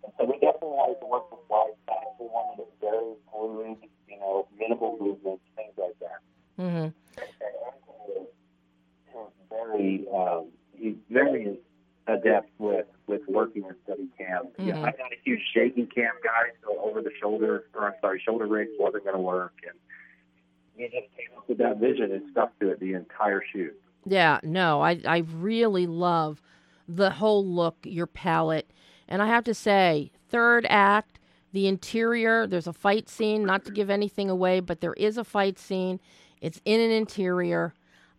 [0.04, 2.16] And so we definitely wanted to work with wide signs.
[2.20, 6.20] We wanted it very fluid, you know, minimal movements, things like that.
[6.56, 6.88] Mm-hmm.
[6.88, 7.76] And, and,
[8.14, 8.26] and,
[9.14, 11.58] and very um, he's very
[12.06, 14.48] adept with with working with steady cam.
[14.58, 14.76] Yeah, Mhm.
[14.78, 18.46] I'm not a huge shaky cam guy, so over the shoulder or I'm sorry, shoulder
[18.46, 19.78] rigs wasn't going to work, and
[20.76, 23.74] he just came up with that vision and stuck to it the entire shoot.
[24.06, 26.40] Yeah, no, I I really love
[26.86, 28.70] the whole look, your palette,
[29.08, 31.18] and I have to say, third act,
[31.52, 32.46] the interior.
[32.46, 33.44] There's a fight scene.
[33.44, 36.00] Not to give anything away, but there is a fight scene.
[36.40, 37.74] It's in an interior,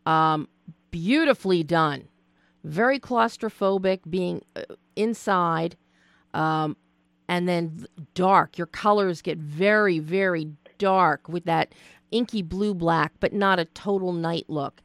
[0.06, 0.48] um,
[0.92, 2.09] beautifully done.
[2.64, 4.64] Very claustrophobic, being uh,
[4.96, 5.76] inside,
[6.34, 6.76] um,
[7.28, 8.58] and then dark.
[8.58, 11.74] Your colors get very, very dark with that
[12.12, 14.82] inky blue black, but not a total night look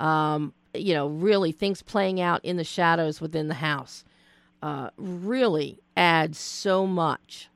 [0.00, 4.04] um, you know, really things playing out in the shadows within the house
[4.62, 7.48] uh, really adds so much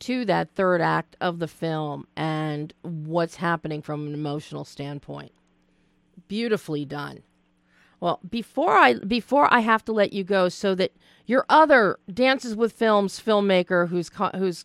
[0.00, 5.32] to that third act of the film and what's happening from an emotional standpoint.
[6.28, 7.22] Beautifully done.
[8.02, 10.90] Well, before I before I have to let you go, so that
[11.24, 14.64] your other Dances with Films filmmaker who's co- who's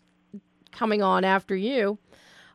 [0.72, 1.98] coming on after you,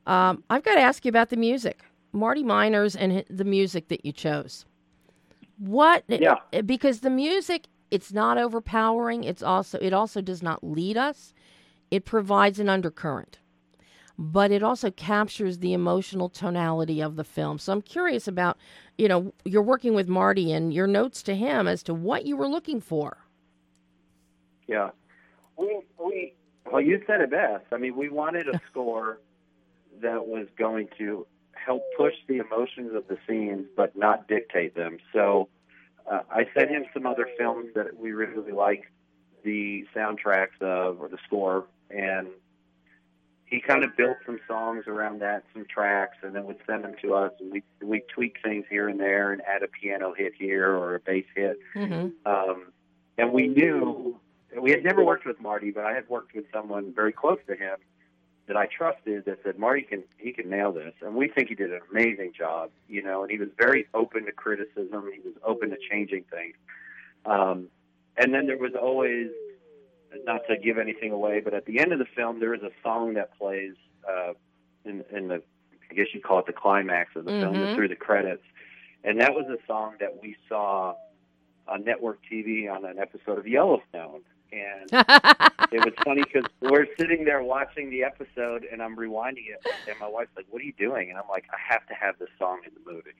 [0.05, 1.79] um, I've got to ask you about the music.
[2.11, 4.65] Marty Miners and the music that you chose.
[5.57, 6.03] What?
[6.09, 6.35] Yeah.
[6.65, 9.23] Because the music, it's not overpowering.
[9.23, 11.33] It's also it also does not lead us.
[11.91, 13.39] It provides an undercurrent,
[14.17, 17.57] but it also captures the emotional tonality of the film.
[17.57, 18.57] So I'm curious about,
[18.97, 22.37] you know, you're working with Marty and your notes to him as to what you
[22.37, 23.17] were looking for.
[24.67, 24.91] Yeah.
[25.57, 26.33] We we
[26.71, 27.65] well you said it best.
[27.71, 29.19] I mean, we wanted a score
[30.01, 34.97] that was going to help push the emotions of the scenes but not dictate them.
[35.11, 35.49] So
[36.09, 38.85] uh, I sent him some other films that we really liked
[39.43, 42.27] the soundtracks of or the score and
[43.53, 46.95] he kind of built some songs around that, some tracks, and then would send them
[47.03, 50.33] to us, and we we tweak things here and there, and add a piano hit
[50.33, 51.59] here or a bass hit.
[51.75, 52.07] Mm-hmm.
[52.25, 52.71] Um,
[53.19, 54.19] and we knew
[54.59, 57.55] we had never worked with Marty, but I had worked with someone very close to
[57.55, 57.77] him
[58.47, 61.55] that I trusted that said Marty can he can nail this, and we think he
[61.55, 63.21] did an amazing job, you know.
[63.21, 65.11] And he was very open to criticism.
[65.13, 66.55] He was open to changing things.
[67.27, 67.67] Um,
[68.17, 69.27] and then there was always
[70.25, 72.71] not to give anything away, but at the end of the film, there is a
[72.83, 73.73] song that plays
[74.09, 74.33] uh,
[74.85, 75.41] in, in the
[75.91, 77.75] I guess you call it the climax of the film, Mhm.
[77.75, 78.43] through the credits,
[79.03, 80.95] and that was a song that we saw
[81.67, 84.21] on network TV on an episode of Yellowstone.
[84.51, 84.89] And
[85.71, 89.99] it was funny because we're sitting there watching the episode, and I'm rewinding it, and
[89.99, 92.29] my wife's like, "What are you doing?" And I'm like, "I have to have this
[92.37, 93.11] song in the movie."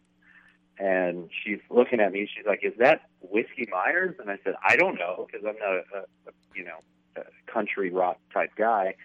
[0.80, 4.76] And she's looking at me, she's like, "Is that Whiskey Myers?" And I said, "I
[4.76, 6.80] don't know because I'm not a, a, you know
[7.16, 8.96] a country rock type guy."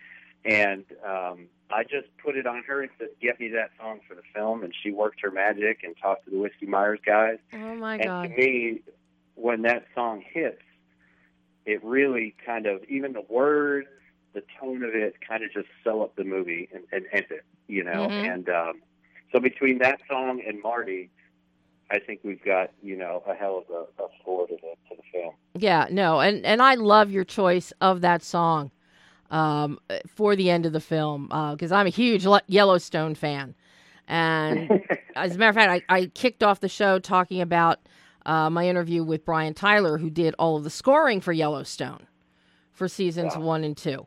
[0.45, 4.15] And um, I just put it on her and said, "Get me that song for
[4.15, 7.39] the film." And she worked her magic and talked to the Whiskey Myers guys.
[7.53, 8.25] oh my And god.
[8.27, 8.81] And to me,
[9.35, 10.63] when that song hits,
[11.67, 13.89] it really kind of even the words,
[14.33, 17.45] the tone of it, kind of just sell up the movie and, and end it.
[17.67, 18.33] You know, Mhm.
[18.33, 18.81] and um,
[19.33, 21.11] so between that song and Marty,
[21.91, 24.97] I think we've got you know a hell of a, a score to the to
[24.97, 25.35] the film.
[25.55, 28.71] Yeah, no, and and I love your choice of that song
[29.31, 29.79] um,
[30.15, 33.55] for the end of the film because I'm a huge Yellowstone fan,
[34.07, 34.83] and
[35.17, 37.79] as a matter of fact, I, I kicked off the show talking about
[38.27, 42.07] uh, my interview with Brian Tyler, who did all of the scoring for Yellowstone
[42.73, 43.43] for seasons Wow.
[43.43, 44.07] one and two.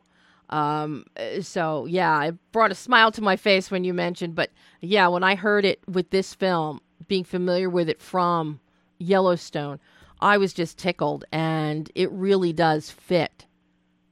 [0.50, 4.50] Um, uh, so yeah, it brought a smile to my face when you mentioned, but
[4.80, 8.60] yeah, when I heard it with this film, being familiar with it from
[8.98, 9.78] Yellowstone,
[10.20, 13.46] I was just tickled, and it really does fit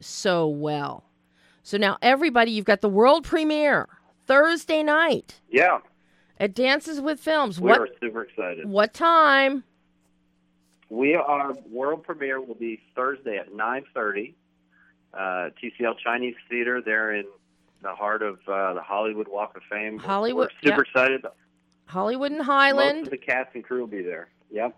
[0.01, 1.05] so well.
[1.63, 3.89] So now, everybody, you've got the world premiere
[4.27, 5.79] Thursday night yeah,
[6.39, 7.61] at Dances with Films.
[7.61, 8.69] we What are super excited.
[8.69, 9.65] what time?
[10.89, 14.35] We are world premiere will be Thursday at nine thirty.
[15.15, 16.81] Uh, TCL Chinese Theater.
[16.85, 17.27] They're in
[17.83, 19.99] the heart of uh, the Hollywood Walk of Fame.
[19.99, 21.25] Hollywood, We're super excited.
[21.91, 23.01] Hollywood and Highland.
[23.01, 24.29] Most of the cast and crew will be there.
[24.51, 24.77] Yep.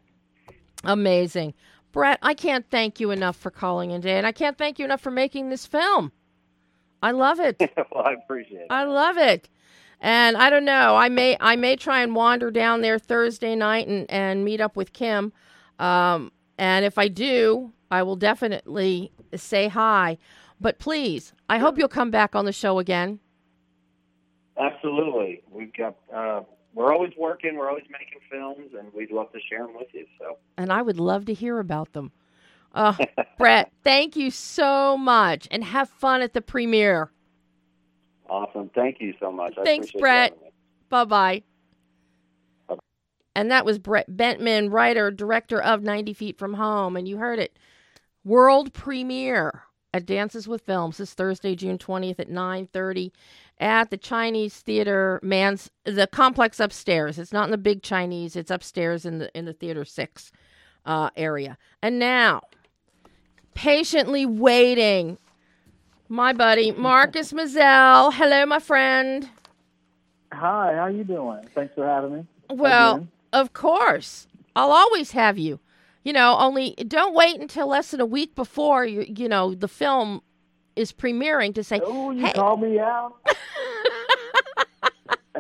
[0.84, 1.54] Amazing.
[1.92, 4.84] Brett, I can't thank you enough for calling in today, and I can't thank you
[4.84, 6.10] enough for making this film.
[7.02, 7.60] I love it.
[7.92, 8.66] well, I appreciate it.
[8.70, 9.48] I love it.
[10.00, 10.96] And I don't know.
[10.96, 14.74] I may I may try and wander down there Thursday night and, and meet up
[14.74, 15.32] with Kim.
[15.78, 20.18] Um, and if I do, I will definitely say hi.
[20.60, 23.20] But please, I hope you'll come back on the show again.
[24.58, 25.42] Absolutely.
[25.50, 25.96] We've got.
[26.12, 26.42] Uh,
[26.75, 27.57] we're always working.
[27.57, 30.07] We're always making films, and we'd love to share them with you.
[30.18, 30.39] So.
[30.57, 32.12] And I would love to hear about them.
[32.75, 32.95] Uh,
[33.39, 37.11] Brett, thank you so much, and have fun at the premiere.
[38.29, 38.70] Awesome.
[38.75, 39.55] Thank you so much.
[39.64, 40.37] Thanks, Brett.
[40.89, 41.43] Bye bye.
[43.35, 46.97] And that was Brett Bentman, writer, director of 90 Feet from Home.
[46.97, 47.59] And you heard it.
[48.25, 49.64] World premiere
[49.95, 53.11] at Dances with Films this Thursday, June 20th at 9:30
[53.62, 57.18] at the Chinese Theater Man's the complex upstairs.
[57.18, 60.32] It's not in the big Chinese, it's upstairs in the in the theater 6
[60.84, 61.56] uh, area.
[61.80, 62.42] And now,
[63.54, 65.16] patiently waiting
[66.08, 68.12] my buddy Marcus Mizelle.
[68.12, 69.30] Hello, my friend.
[70.32, 71.48] Hi, how you doing?
[71.54, 72.26] Thanks for having me.
[72.50, 73.10] Well, Again.
[73.32, 74.26] of course.
[74.56, 75.60] I'll always have you.
[76.04, 79.68] You know, only don't wait until less than a week before you you know the
[79.68, 80.20] film
[80.77, 83.14] is premiering to say, Oh, you "Hey, called me out.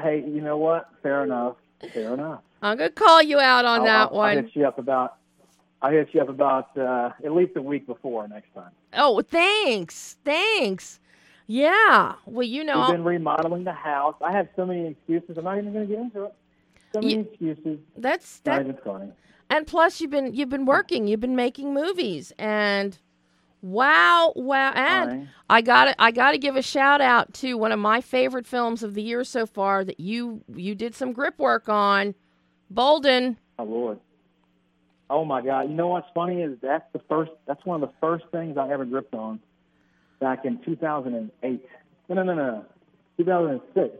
[0.02, 0.88] hey, you know what?
[1.02, 1.56] Fair enough.
[1.92, 2.40] Fair enough.
[2.62, 5.16] I'm gonna call you out on I'll- that I'll, I'll one." hit you up about.
[5.80, 8.70] I'll hit you up about uh, at least a week before next time.
[8.94, 11.00] Oh, thanks, thanks.
[11.48, 12.12] Yeah.
[12.24, 14.14] Well, you know, We've been remodeling the house.
[14.22, 15.36] I have so many excuses.
[15.38, 16.34] I'm not even going to get into it.
[16.94, 17.78] So many You- excuses.
[17.96, 18.66] that's Not that.
[18.68, 19.10] even funny.
[19.50, 22.96] And plus, you've been you've been working, you've been making movies, and
[23.62, 25.28] wow, wow, and.
[25.50, 28.46] I got to I got to give a shout out to one of my favorite
[28.46, 32.14] films of the year so far that you you did some grip work on,
[32.70, 33.36] Bolden.
[33.58, 34.00] Oh Lord.
[35.10, 35.68] Oh my God!
[35.68, 37.32] You know what's funny is that's the first.
[37.46, 39.40] That's one of the first things I ever gripped on
[40.20, 41.68] back in 2008.
[42.08, 42.64] No, no, no, no,
[43.18, 43.94] 2006.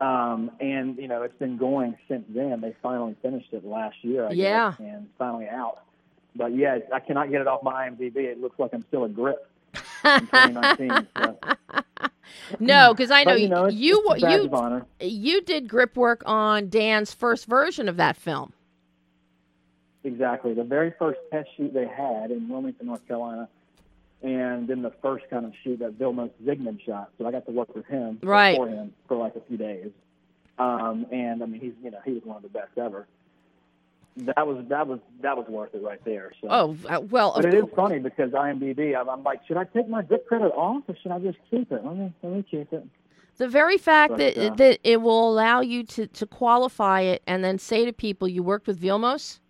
[0.00, 2.60] Um, and you know it's been going since then.
[2.60, 4.26] They finally finished it last year.
[4.26, 4.70] I Yeah.
[4.72, 5.82] guess, and finally out.
[6.34, 8.16] But yeah, I cannot get it off my IMDb.
[8.16, 9.46] It looks like I'm still a grip
[10.04, 11.08] in 2019.
[11.16, 11.38] so.
[12.58, 16.22] No, because I know, But, you know, it's, you it's you you did grip work
[16.26, 18.52] on Dan's first version of that film.
[20.04, 20.54] Exactly.
[20.54, 23.48] The very first test shoot they had in Wilmington, North Carolina,
[24.22, 27.10] and then the first kind of shoot that Vilmos Zsigmond shot.
[27.18, 28.56] So I got to work with him Right.
[28.56, 29.90] for him for like a few days.
[30.58, 33.06] Um, and I mean, he's you know he was one of the best ever.
[34.16, 36.32] That was that was that was worth it right there.
[36.40, 36.48] So.
[36.50, 39.88] Oh uh, well, But it is funny because IMDb, I'm, I'm like, should I take
[39.88, 41.82] my grip credit off or should I just keep it?
[41.84, 42.86] Let me let me keep it.
[43.38, 47.22] The very fact But, that uh, that it will allow you to, to qualify it
[47.26, 49.40] and then say to people you worked with Vilmos,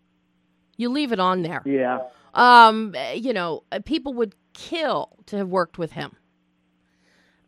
[0.77, 1.63] you leave it on there.
[1.67, 1.99] Yeah.
[2.35, 6.15] Um, eh, you know, uh, people would kill to have worked with him.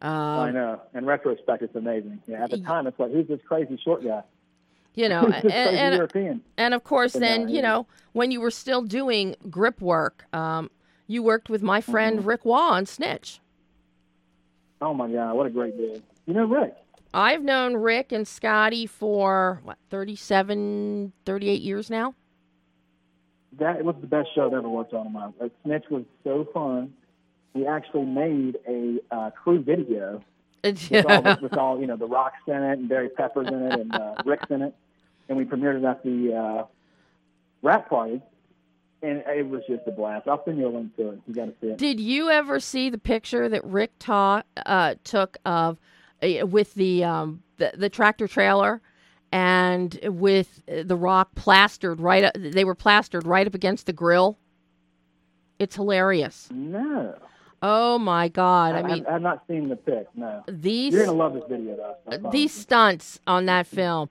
[0.03, 0.81] I Um, know.
[0.93, 2.21] In retrospect, it's amazing.
[2.27, 2.45] Yeah.
[2.45, 4.23] At the time, it's like, who's this crazy short guy?
[4.95, 6.43] You know, and, and European?
[6.57, 10.71] and of course, then you know when you were still doing grip work, um,
[11.07, 12.29] you worked with my friend Mm-hmm.
[12.29, 13.41] Ric Waugh on Snitch.
[14.81, 16.03] Oh my God, what a great dude!
[16.27, 16.75] You know Ric?
[17.13, 22.15] I've known Ric and Scotty for what 37, 38 years now.
[23.59, 25.53] That was the best show I've ever worked on in my life.
[25.65, 26.93] Snitch was so fun.
[27.55, 30.25] We actually made a uh, crew video
[30.65, 33.79] with all, with all you know the Rock's in it and Barry Pepper's in it
[33.81, 34.75] and uh, Ric's in it,
[35.29, 36.65] and we premiered it at the uh,
[37.63, 38.21] wrap party,
[39.03, 40.29] and it was just a blast.
[40.29, 41.21] I'll send you a link to it.
[41.27, 41.79] You got to see it.
[41.79, 45.79] Did you ever see the picture that Ric ta- uh, took of
[46.23, 48.81] uh, with the, um, the the tractor trailer
[49.33, 52.25] and with the Rock plastered right?
[52.25, 54.39] Up, they were plastered right up against the grill.
[55.59, 56.49] It's hilarious.
[56.53, 57.15] No,
[57.67, 58.75] Oh my god!
[58.75, 60.07] I mean, I've not seen the pic.
[60.15, 62.31] No, these you're gonna love this video though.
[62.31, 64.11] These stunts on that film,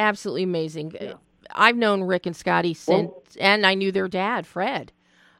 [0.00, 0.92] absolutely amazing.
[1.00, 1.14] Yeah.
[1.54, 4.92] I've known Ric and Scotty since, Well- and I knew their dad, Fred,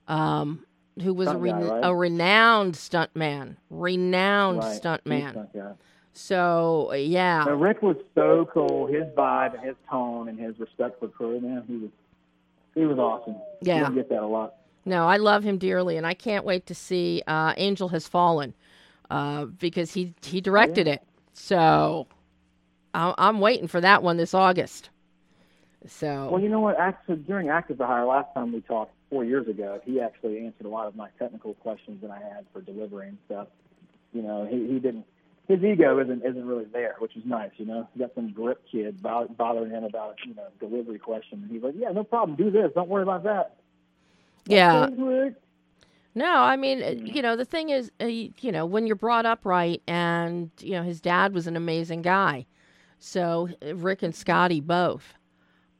[0.08, 0.64] um,
[1.02, 1.80] who was a, Stunt guy, right?
[1.84, 4.80] a renowned stuntman, renowned Right.
[4.82, 5.48] stuntman.
[5.50, 5.76] Stunt.
[6.12, 8.86] So yeah, But Ric was so cool.
[8.86, 11.90] His vibe and his tone and his respect for crew, man, he was
[12.74, 13.36] he was awesome.
[13.62, 13.88] Yeah.
[13.88, 14.54] you get that a lot.
[14.84, 18.54] no, I love him dearly, and I can't wait to see uh, Angel Has Fallen
[19.10, 21.02] uh, because he he directed it.
[21.32, 22.06] So
[22.94, 24.90] I'm waiting for that one this August.
[25.86, 26.78] So Well, you know what?
[26.78, 30.66] Actually, during Active to Hire, last time we talked four years ago, he actually answered
[30.66, 33.48] a lot of my technical questions that I had for delivery and stuff.
[34.12, 35.06] You know, he, he didn't.
[35.48, 37.50] His ego isn't isn't really there, which is nice.
[37.56, 41.50] You know, you got some grip kid bothering him about you know delivery question, and
[41.50, 42.36] he's like, "Yeah, no problem.
[42.36, 42.70] Do this.
[42.74, 43.56] Don't worry about that."
[44.46, 44.86] yeah,
[46.14, 49.26] No, I mean, uh, you know, the thing is, uh, you know, when you're brought
[49.26, 52.46] up right, and you know, his dad was an amazing guy,
[53.00, 55.14] so Ric and Scotty both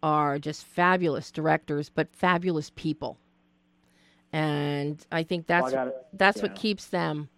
[0.03, 3.19] are just fabulous directors, but fabulous people,
[4.33, 6.07] and I think Well, that's I got it.
[6.13, 7.31] that's what keeps them,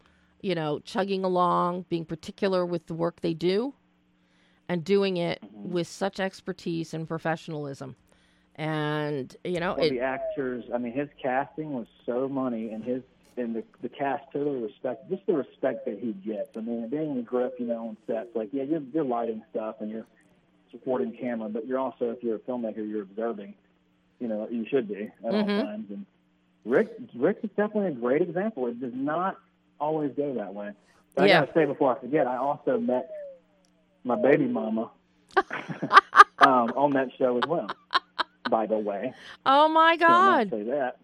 [0.43, 3.75] you know, chugging along, being particular with the work they do,
[4.69, 5.65] and doing it Mm-hmm.
[5.65, 7.97] with such expertise and professionalism,
[8.57, 10.65] and you know, Well, it, the actors.
[10.75, 13.03] I mean, his casting was so money, and his
[13.37, 16.51] and the the cast totally respect just the respect that he gets.
[16.57, 19.77] I mean, being a grip, you know, on sets, like yeah, you're you're lighting stuff
[19.81, 20.07] and you're
[20.73, 23.55] supporting camera, but you're also, if you're a filmmaker, you're observing.
[24.19, 25.51] You know, you should be at mm-hmm.
[25.51, 25.87] all times.
[25.91, 26.07] And
[26.65, 28.67] Ric, Ric is definitely a great example.
[28.67, 29.37] It does not
[29.79, 30.73] always go that way.
[31.15, 31.39] But yeah.
[31.39, 33.11] I gotta say before I forget, I also met
[34.05, 34.91] my baby mama
[35.37, 37.69] um, on that show as well.
[38.49, 39.15] By the way.
[39.47, 40.51] Oh my God!
[40.51, 40.99] Say that.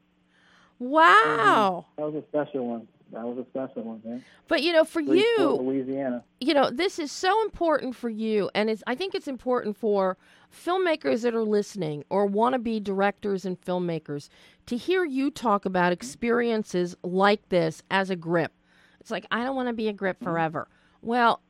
[0.79, 1.87] Wow.
[1.93, 2.03] Mm-hmm.
[2.03, 2.89] That was a special one.
[3.13, 4.25] That was a special one, man.
[4.49, 6.25] But you know, for you, Louisiana.
[6.41, 8.83] You know, this is so important for you, and it's.
[8.87, 10.19] I think it's important for
[10.55, 14.29] filmmakers that are listening or want to be directors and filmmakers
[14.67, 18.53] to hear you talk about experiences like this as a grip.
[19.01, 20.27] It's like I don't want to be a grip mm-hmm.
[20.27, 20.69] forever.
[21.01, 21.41] Well,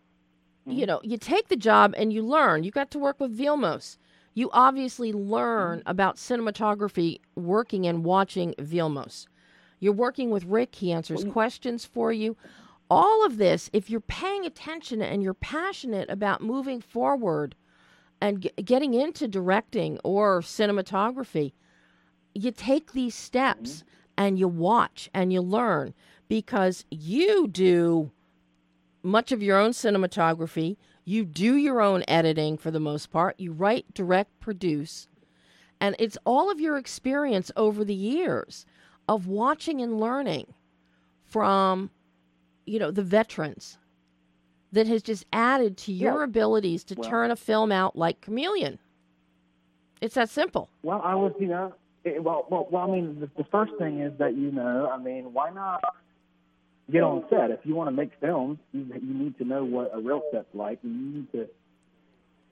[0.65, 2.63] you know, you take the job and you learn.
[2.63, 3.97] You got to work with Vilmos.
[4.39, 5.91] You obviously learn mm-hmm.
[5.91, 9.27] about cinematography working and watching Vilmos.
[9.81, 12.37] You're working with Ric, he answers questions for you.
[12.89, 17.57] All of this, if you're paying attention and you're passionate about moving forward
[18.21, 21.51] and g- getting into directing or cinematography,
[22.33, 23.89] you take these steps mm-hmm.
[24.19, 25.95] and you watch and you learn
[26.29, 28.13] because you do
[29.03, 30.77] much of your own cinematography.
[31.09, 33.41] You do your own editing for the most part.
[33.41, 35.09] You write, direct, produce.
[35.81, 38.67] And it's all of your experience over the years
[39.09, 40.53] of watching and learning
[41.25, 41.89] from,
[42.67, 43.79] you know, the veterans
[44.73, 46.25] that has just added to your yeah.
[46.25, 48.79] abilities to well, turn a film out like Chameleon.
[50.03, 50.69] It's that simple.
[50.83, 51.73] Well, I was, you know,
[52.05, 54.99] it, well, well, well, I mean, the, the first thing is that you know, I
[54.99, 55.83] mean, why not
[56.91, 57.51] get on set.
[57.51, 60.47] If you want to make films, you, you need to know what a real set's
[60.55, 61.49] like, and you need to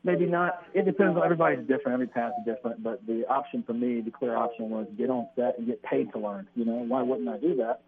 [0.05, 0.62] maybe not.
[0.74, 1.95] It depends on everybody's different.
[1.95, 2.82] Every path is different.
[2.82, 6.12] But the option for me, the clear option was get on set and get paid
[6.12, 6.49] to learn.
[6.55, 7.80] You know, why wouldn't I do that?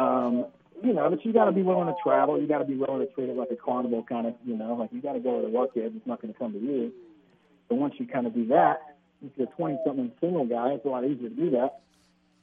[0.00, 0.46] Um,
[0.82, 2.40] you know, but you got to be willing to travel.
[2.40, 4.34] You got to be willing to treat it like a carnival kind of.
[4.44, 5.92] You know, like you got to go the work is.
[5.94, 6.92] It's not going to come to you.
[7.68, 10.84] But once you kind of do that, if you're a 20 something single guy, it's
[10.84, 11.80] a lot easier to do that.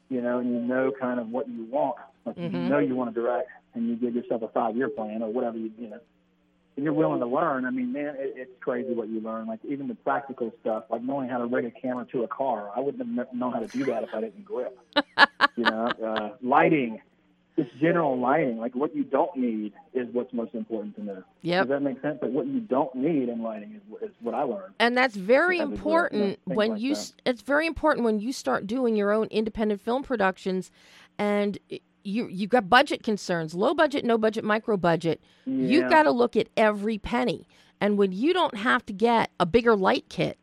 [0.09, 1.97] You know, and you know kind of what you want
[2.27, 2.55] like mm-hmm.
[2.55, 5.57] you know you want to direct, and you give yourself a five-year plan or whatever
[5.57, 5.99] you you know.
[6.75, 9.47] If you're willing to learn, I mean, man, it, it's crazy what you learn.
[9.47, 12.69] Like even the practical stuff, like knowing how to rig a camera to a car.
[12.75, 14.77] I wouldn't have known how to do that if I didn't grip.
[15.55, 17.01] you know, uh, lighting,
[17.57, 18.59] just general lighting.
[18.59, 21.23] Like what you don't need is what's most important to know.
[21.41, 22.19] Yeah, Does that make sense?
[22.21, 24.75] Like what you don't need in lighting is, is what I learned.
[24.79, 26.93] And that's very important when like you.
[26.93, 27.13] That.
[27.25, 30.69] It's very important when you start doing your own independent film productions,
[31.17, 31.57] and
[32.07, 35.21] you you've got budget concerns, low budget, no budget, micro budget.
[35.45, 35.67] Yeah.
[35.67, 37.47] You've got to look at every penny.
[37.79, 40.39] And when you don't have to get a bigger light kit,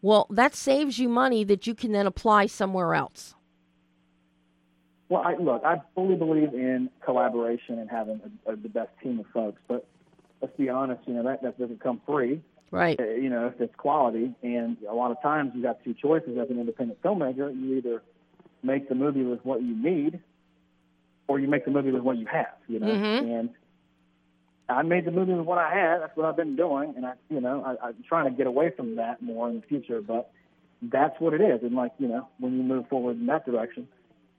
[0.00, 3.34] well, that saves you money that you can then apply somewhere else.
[5.08, 9.18] Well, I, look, I fully believe in collaboration and having a, a, the best team
[9.18, 9.60] of folks.
[9.66, 9.86] But
[10.40, 13.00] let's be honest, you know that that doesn't come free, right?
[13.00, 16.38] Uh, you know, if it's quality, and a lot of times you got two choices
[16.38, 17.52] as an independent filmmaker.
[17.58, 18.02] You either
[18.62, 20.20] make the movie with what you need,
[21.28, 22.86] or you make the movie with what you have, you know.
[22.86, 23.30] Mm-hmm.
[23.30, 23.50] And
[24.68, 26.00] I made the movie with what I had.
[26.00, 28.72] That's what I've been doing, and I, you know, I, I'm trying to get away
[28.76, 30.00] from that more in the future.
[30.00, 30.30] But
[30.82, 31.62] that's what it is.
[31.62, 33.86] And like, you know, when you move forward in that direction,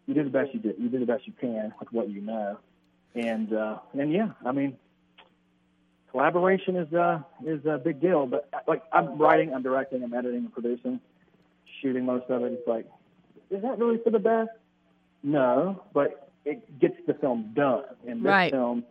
[0.05, 0.73] you do the best you do.
[0.77, 2.57] You do the best you can with what you know.
[3.15, 4.77] And uh, and yeah, I mean,
[6.11, 8.25] collaboration is uh is a big deal.
[8.25, 10.99] But like, I'm writing, I'm directing, I'm editing, I'm producing,
[11.81, 12.53] shooting most of it.
[12.53, 12.85] It's like,
[13.49, 14.49] is that really for the best?
[15.23, 17.83] No, but it gets the film done.
[18.07, 18.51] And this right.
[18.51, 18.83] film,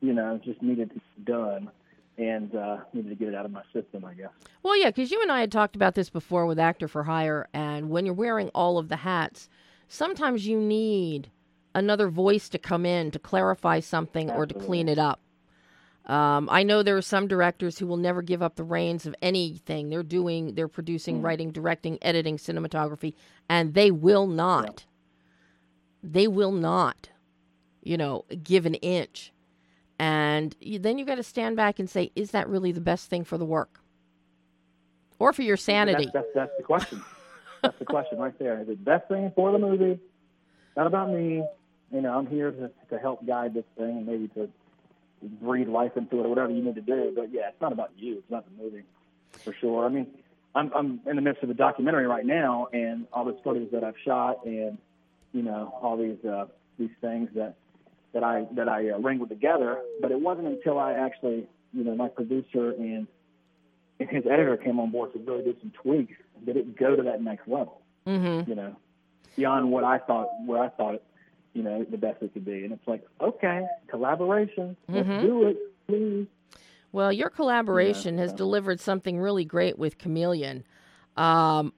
[0.00, 1.70] you know, just needed to be done
[2.16, 4.30] and uh, needed to get it out of my system, I guess.
[4.62, 7.48] Well, yeah, because you and I had talked about this before with Actor for Hire,
[7.54, 9.48] and when you're wearing all of the hats,
[9.88, 11.30] sometimes you need
[11.74, 14.42] another voice to come in to clarify something Absolutely.
[14.42, 15.20] or to clean it up.
[16.06, 19.14] Um, I know there are some directors who will never give up the reins of
[19.20, 19.90] anything.
[19.90, 21.24] They're doing, they're producing, mm.
[21.24, 23.14] writing, directing, editing, cinematography,
[23.48, 24.86] and they will not
[26.02, 27.08] they will not,
[27.82, 29.32] you know, give an inch.
[29.98, 33.24] And then you got to stand back and say, is that really the best thing
[33.24, 33.80] for the work?
[35.18, 36.04] Or for your sanity?
[36.12, 37.02] That's, that's, that's the question.
[37.62, 38.60] that's the question right there.
[38.60, 39.98] Is it the best thing for the movie?
[40.76, 41.42] Not about me.
[41.92, 44.48] You know, I'm here to, to help guide this thing and maybe to
[45.22, 47.12] breathe life into it or whatever you need to do.
[47.16, 48.18] But yeah, it's not about you.
[48.18, 48.84] It's not the movie,
[49.32, 49.84] for sure.
[49.84, 50.06] I mean,
[50.54, 53.82] I'm, I'm in the midst of a documentary right now, and all the footage that
[53.82, 54.78] I've shot and
[55.32, 56.46] you know, all these uh,
[56.78, 57.54] these things that
[58.12, 59.78] that I that I uh, wrangled together.
[60.00, 63.06] But it wasn't until I actually, you know, my producer and
[64.00, 66.14] and his editor came on board to really do some tweaks
[66.46, 67.80] that it go to that next level.
[68.06, 68.48] Mm-hmm.
[68.48, 68.76] You know,
[69.36, 71.04] beyond what I thought, where I thought it,
[71.52, 72.64] you know, the best it could be.
[72.64, 75.10] And it's like, okay, collaboration, mm-hmm.
[75.10, 75.56] let's do it,
[75.86, 76.26] please.
[76.92, 78.36] Well, your collaboration yeah, has so.
[78.36, 80.64] delivered something really great with Chameleon.
[81.16, 81.72] Um,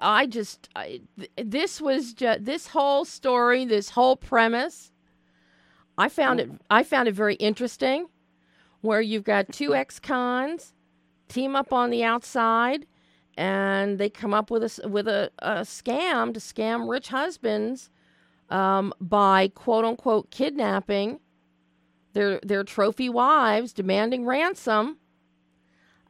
[0.00, 1.00] I just I,
[1.36, 4.90] this was just this whole story, this whole premise.
[5.98, 8.06] I found it I found it very interesting,
[8.80, 10.72] where you've got two ex-cons
[11.28, 12.86] team up on the outside,
[13.36, 17.90] and they come up with a with a, a scam to scam rich husbands
[18.50, 21.20] um, by quote unquote kidnapping
[22.12, 24.98] their their trophy wives, demanding ransom.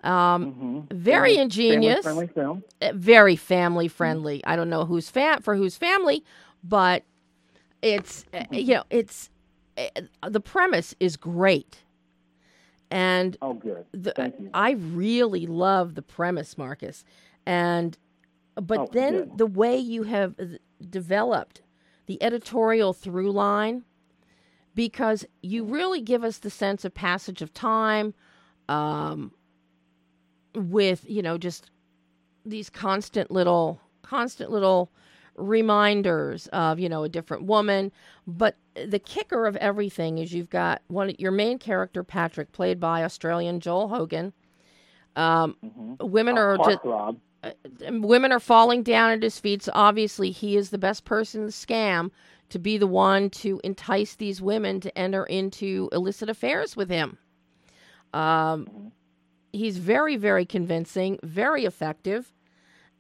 [0.03, 0.97] Um, mm-hmm.
[0.97, 2.65] Very family, ingenious, family film.
[2.81, 4.39] Uh, very family friendly.
[4.39, 4.51] Mm-hmm.
[4.51, 6.25] I don't know who's fat for whose family,
[6.65, 7.05] but
[7.83, 8.55] it's uh, mm-hmm.
[8.55, 9.31] you know it's
[9.79, 11.79] uh, the premise is great.
[12.91, 13.87] And oh, good.
[13.93, 14.51] The.
[14.53, 17.05] I really love the premise, Marcus,
[17.47, 17.97] and
[18.57, 19.39] but oh, then good.
[19.39, 20.35] the way you have
[20.91, 21.63] developed
[22.07, 23.85] the editorial through line
[24.75, 28.15] because you really give us the sense of passage of time
[28.69, 29.33] um,
[30.55, 31.71] with you know just
[32.45, 34.91] these constant little constant little
[35.37, 37.93] reminders of you know a different woman.
[38.27, 43.05] But the kicker of everything is you've got one your main character patrick played by
[43.05, 44.33] australian joel hogan.
[45.15, 46.11] Um, mm-hmm.
[46.11, 46.81] women are just
[47.43, 47.53] uh,
[47.91, 49.63] women are falling down at his feet.
[49.63, 52.11] So obviously he is the best person in the scam
[52.51, 57.19] to be the one to entice these women to enter into illicit affairs with him.
[58.13, 58.93] Um,
[59.53, 62.33] he's very, very convincing, very effective.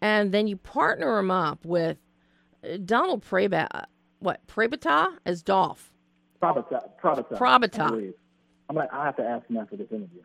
[0.00, 1.98] And then you partner him up with
[2.64, 3.84] uh, Donald Prabata,
[4.18, 5.92] what, Prabata as Dolph.
[6.42, 6.82] Probata.
[7.00, 7.38] Probata.
[7.38, 8.12] Probata.
[8.68, 10.22] I'm like, I have to ask him after this interview.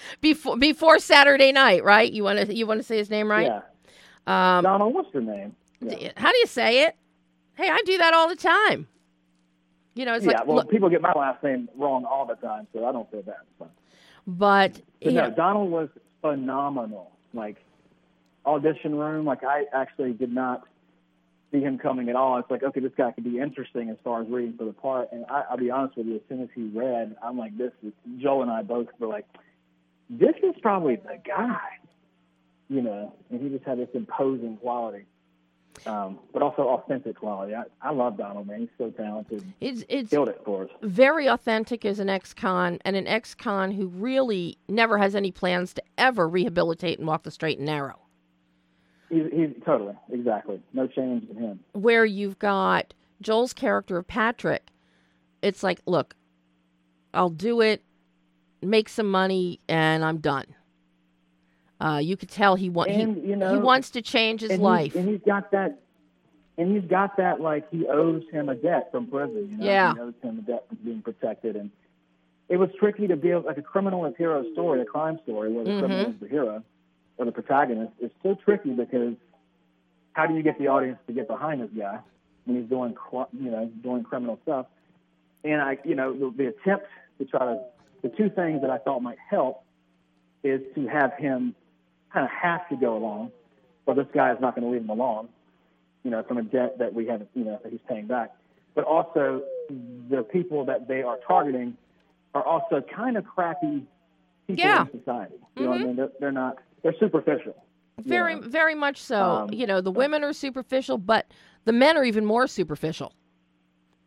[0.20, 2.12] before before Saturday night, right?
[2.12, 3.46] You want to you want to say his name right?
[3.46, 4.56] Yeah.
[4.56, 5.56] Um, Donald, what's your name?
[5.80, 6.12] Yeah.
[6.16, 6.96] How do you say it?
[7.54, 8.86] Hey, I do that all the time.
[9.94, 12.34] You know, it's yeah, like well, look, people get my last name wrong all the
[12.34, 13.36] time, so I don't feel bad.
[14.26, 15.88] But, but no, know, Donald was
[16.20, 17.12] phenomenal.
[17.32, 17.56] Like
[18.44, 20.64] audition room, like I actually did not
[21.52, 22.38] see him coming at all.
[22.38, 25.08] It's like, okay, this guy could be interesting as far as reading for the part.
[25.12, 27.72] And I, I'll be honest with you, as soon as he read, I'm like, this
[27.84, 29.26] is Joel and I both were like,
[30.08, 31.60] this is probably the guy,
[32.68, 33.14] you know.
[33.30, 35.04] And he just had this imposing quality
[35.84, 37.54] um, but also authentic quality.
[37.54, 38.60] I, I love Donald, man.
[38.60, 39.44] He's so talented.
[39.60, 40.70] It's, it's killed it for us.
[40.82, 45.82] Very authentic as an ex-con, and an ex-con who really never has any plans to
[45.98, 47.98] ever rehabilitate and walk the straight and narrow.
[49.08, 51.60] He's, he's totally exactly no change in him.
[51.72, 54.70] Where you've got Joel's character of Patrick,
[55.42, 56.16] it's like, look,
[57.14, 57.82] I'll do it,
[58.62, 60.46] make some money, and I'm done.
[61.80, 64.62] Uh, you could tell he wants he, you know, he wants to change his and
[64.62, 65.78] life, and he's got that,
[66.56, 69.48] and he's got that like he owes him a debt from prison.
[69.50, 69.64] You know?
[69.66, 71.70] Yeah, he owes him a debt from being protected, and
[72.48, 75.64] it was tricky to build like a criminal and hero story, a crime story where
[75.64, 75.80] the mm-hmm.
[75.80, 76.62] criminal is the hero
[77.18, 77.92] or the protagonist.
[78.00, 79.14] It's so tricky because
[80.12, 81.98] how do you get the audience to get behind this guy
[82.46, 82.94] when he's doing
[83.38, 84.66] you know doing criminal stuff?
[85.44, 86.86] And I, you know, the, the attempt
[87.18, 87.60] to try to
[88.02, 89.62] the two things that I thought might help
[90.42, 91.54] is to have him
[92.16, 93.30] kind of have to go along,
[93.84, 95.28] or this guy is not going to leave him alone,
[96.02, 98.34] you know, from a debt that we have, you know, that he's paying back.
[98.74, 99.42] But also,
[100.08, 101.76] the people that they are targeting
[102.34, 103.84] are also kind of crappy
[104.46, 104.86] people yeah.
[104.92, 105.34] in society.
[105.56, 105.62] You mm-hmm.
[105.62, 105.86] know what I mm-hmm.
[105.88, 105.96] mean?
[105.96, 107.54] They're, they're not, they're superficial.
[108.02, 108.48] Very, know?
[108.48, 109.22] very much so.
[109.22, 111.26] Um, you know, the women are superficial, but
[111.66, 113.12] the men are even more superficial.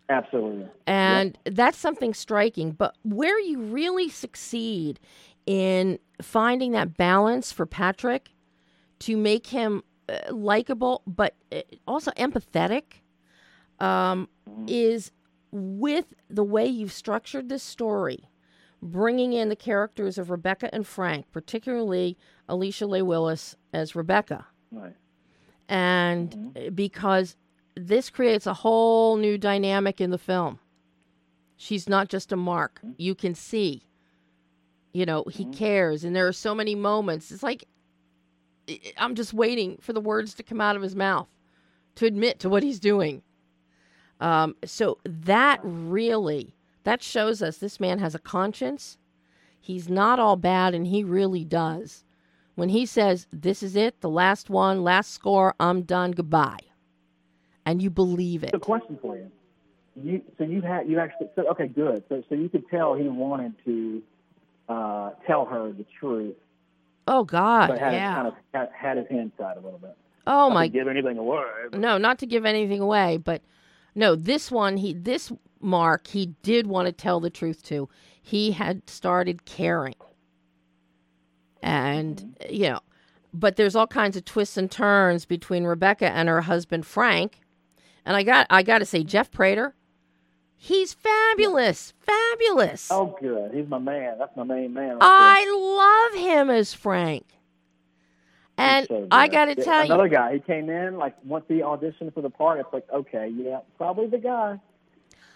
[0.10, 0.68] Absolutely.
[0.88, 1.56] And yep.
[1.56, 2.72] that's something striking.
[2.72, 5.00] But where you really succeed
[5.50, 8.30] in finding that balance for Patrick
[9.00, 12.84] to make him uh, likable but uh, also empathetic
[13.80, 14.30] um,
[14.68, 15.12] is
[15.52, 18.30] with the way you've structured this story,
[18.80, 22.16] bringing in the characters of Rebecca and Frank, particularly
[22.48, 24.46] Alicia Leigh Willis as Rebecca.
[24.72, 24.96] Right.
[25.68, 26.76] And mm-hmm.
[26.76, 27.36] because
[27.76, 30.60] this creates a whole new dynamic in the film.
[31.58, 32.82] She's not just a mark.
[32.84, 32.92] Mm-hmm.
[32.98, 33.89] You can see
[35.00, 35.54] you know, he mm-hmm.
[35.54, 36.04] cares.
[36.04, 37.32] And there are so many moments.
[37.32, 37.64] It's like
[38.98, 41.30] I'm just waiting for the words to come out of his mouth
[41.96, 43.22] to admit to what he's doing.
[44.20, 48.98] Um, so that really that shows us this man has a conscience.
[49.62, 52.04] He's not all bad, and he really does.
[52.56, 56.66] When he says, "This is it, the last one, last score, I'm done, goodbye,"
[57.66, 58.54] and you believe it.
[58.54, 59.32] A question for you.
[59.96, 63.08] You so you had you actually so okay good so so you could tell he
[63.08, 64.04] wanted to
[64.70, 66.36] uh, tell her the truth.
[67.08, 68.16] Oh God, but had yeah.
[68.16, 69.98] Kind of had, had his hand tied a little bit.
[70.28, 70.68] Oh not my!
[70.68, 71.44] give anything away.
[71.72, 71.80] But...
[71.80, 73.42] No, not to give anything away, but
[73.96, 77.90] no, this one he this Mark, he did want to tell the truth to.
[78.22, 79.96] He had started caring.
[81.62, 82.54] And, mm-hmm.
[82.54, 82.80] you know,
[83.34, 87.42] but there's all kinds of twists and turns between Rebecca and her husband Frank.
[88.06, 89.76] And I got I got to say Jeff Prater,
[90.60, 92.90] he's fabulous, fabulous.
[92.92, 93.54] Oh good.
[93.54, 94.18] He's my man.
[94.20, 94.98] That's my main man.
[95.02, 97.26] I love him as Frank.
[98.58, 100.34] And so I got to tell another you, another guy.
[100.34, 102.60] He came in like once he auditioned for the part.
[102.60, 104.60] It's like okay, yeah, probably the guy.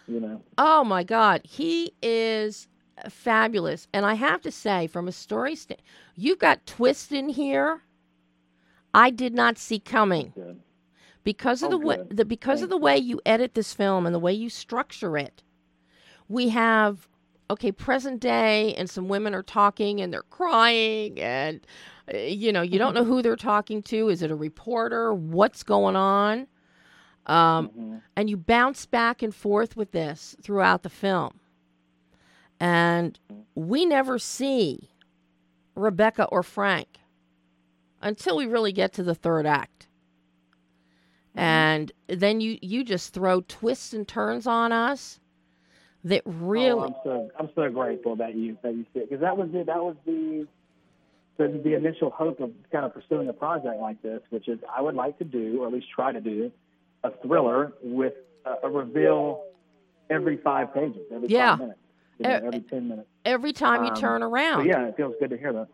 [0.07, 0.41] You know.
[0.57, 2.67] Oh my God, he is
[3.09, 3.87] fabulous.
[3.93, 5.81] And I have to say, from a story stand,
[6.15, 7.83] you've got twist in here.
[8.93, 10.33] I did not see coming
[11.23, 14.13] because of oh, the way the because of the way you edit this film and
[14.13, 15.43] the way you structure it.
[16.27, 17.07] We have
[17.49, 21.65] okay present day, and some women are talking and they're crying, and
[22.13, 24.09] uh, you know you don't know who they're talking to.
[24.09, 25.13] Is it a reporter?
[25.13, 26.47] What's going on?
[27.25, 27.97] Um, mm-hmm.
[28.15, 31.39] And you bounce back and forth with this throughout the film.
[32.59, 33.19] And
[33.55, 34.89] we never see
[35.75, 36.99] Rebecca or Frank
[38.01, 39.87] until we really get to the third act.
[41.35, 41.39] Mm-hmm.
[41.39, 45.19] And then you you just throw twists and turns on us
[46.03, 46.71] that really.
[46.71, 49.63] Oh, I'm so I'm so grateful that you that you said because that was the
[49.63, 50.47] that was the,
[51.37, 54.81] the the initial hope of kind of pursuing a project like this, which is I
[54.81, 56.51] would like to do or at least try to do
[57.03, 58.13] a thriller with
[58.45, 59.43] a, a reveal
[60.09, 61.51] every five pages, every yeah.
[61.51, 61.79] five minutes
[62.19, 63.07] you know, every 10 minutes.
[63.25, 64.65] Every time you um, turn around.
[64.65, 65.67] yeah, it feels good to hear that.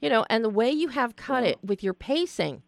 [0.00, 1.50] You know, and the way you have cut yeah.
[1.50, 2.62] it with your pacing,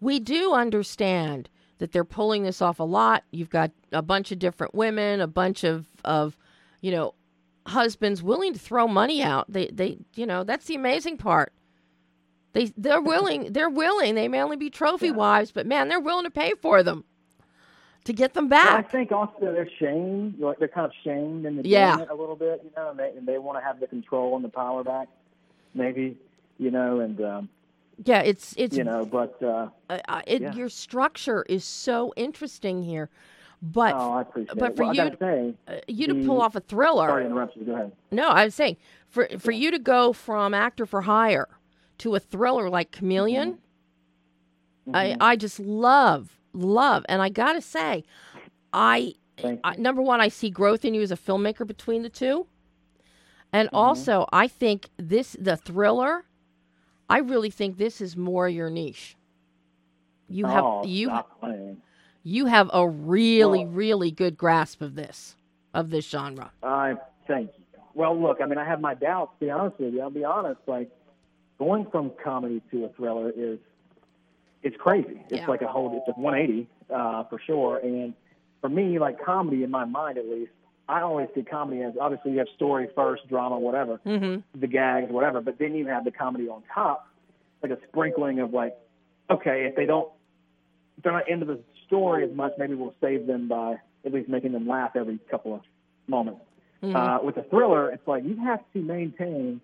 [0.00, 1.48] we do understand
[1.80, 3.24] that they're pulling this off a lot.
[3.30, 6.36] You've got a bunch of different women, a bunch of, of
[6.82, 7.14] you know,
[7.66, 9.50] husbands willing to throw money out.
[9.50, 11.52] They, they, you know, that's the amazing part.
[12.52, 13.52] They, they're willing.
[13.52, 14.14] They're willing.
[14.14, 15.12] They may only be trophy yeah.
[15.12, 17.04] wives, but man, they're willing to pay for them
[18.04, 18.70] to get them back.
[18.70, 21.96] I think also they're shamed, like they're kind of shamed in the yeah.
[22.10, 24.44] a little bit, you know, and they, and they want to have the control and
[24.44, 25.08] the power back,
[25.74, 26.18] maybe,
[26.58, 27.48] you know, and um,
[28.04, 30.54] yeah, it's it's you know, but uh, uh, it, yeah.
[30.54, 33.08] your structure is so interesting here.
[33.62, 37.08] But oh, but for well, you, say, uh, you the, to pull off a thriller.
[37.08, 37.64] Sorry interrupt you.
[37.64, 37.92] Go ahead.
[38.10, 38.76] No, I was saying
[39.08, 41.48] for for you to go from actor for hire
[41.98, 43.58] to a thriller like Chameleon,
[44.88, 44.96] mm-hmm.
[44.96, 47.04] I I just love love.
[47.08, 48.04] And I got to say,
[48.72, 49.14] I,
[49.64, 52.46] I, number one, I see growth in you as a filmmaker between the two.
[53.52, 53.76] And mm-hmm.
[53.76, 56.24] also, I think this, the thriller,
[57.10, 59.16] I really think this is more your niche.
[60.28, 61.10] You have oh, you
[62.22, 65.34] you have a really well, really good grasp of this
[65.74, 66.52] of this genre.
[66.62, 66.94] I
[67.26, 67.64] thank you.
[67.94, 69.32] Well, look, I mean, I have my doubts.
[69.40, 70.60] To be honest with you, I'll be honest.
[70.68, 70.88] Like
[71.58, 73.58] going from comedy to a thriller is
[74.62, 75.20] it's crazy.
[75.30, 75.46] It's yeah.
[75.46, 77.78] like a whole, it's a 180 uh, for sure.
[77.78, 78.14] And
[78.60, 80.52] for me, like comedy in my mind at least,
[80.90, 84.40] I always see comedy as obviously you have story first, drama, whatever, mm-hmm.
[84.60, 87.06] the gags, whatever, but then you have the comedy on top,
[87.62, 88.76] like a sprinkling of like,
[89.30, 90.10] okay, if they don't,
[90.98, 94.28] if they're not into the story as much, maybe we'll save them by at least
[94.28, 95.60] making them laugh every couple of
[96.08, 96.40] moments.
[96.82, 96.96] Mm-hmm.
[96.96, 99.60] Uh, with a thriller, it's like you have to maintain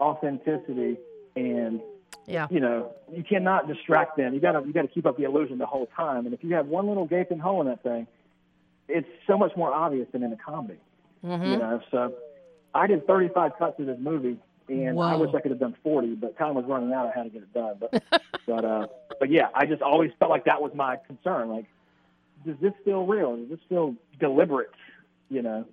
[0.00, 0.96] authenticity
[1.36, 1.80] and
[2.26, 2.46] yeah.
[2.48, 4.34] You know, you cannot distract them.
[4.34, 6.26] You gotta you gotta keep up the illusion the whole time.
[6.26, 8.06] And if you have one little gaping hole in that thing,
[8.90, 10.78] it's so much more obvious than in a comedy.
[11.24, 11.44] Mm-hmm.
[11.44, 12.14] You know, so
[12.74, 14.38] I did 35 cuts of this movie,
[14.68, 15.04] and Whoa.
[15.04, 17.06] I wish I could have done 40, but time was running out.
[17.06, 17.76] I had to get it done.
[17.80, 18.02] But
[18.46, 18.86] but uh,
[19.18, 21.48] but yeah, I just always felt like that was my concern.
[21.48, 21.66] Like,
[22.46, 23.36] does this feel real?
[23.36, 24.70] Does this feel deliberate?
[25.28, 25.66] You know.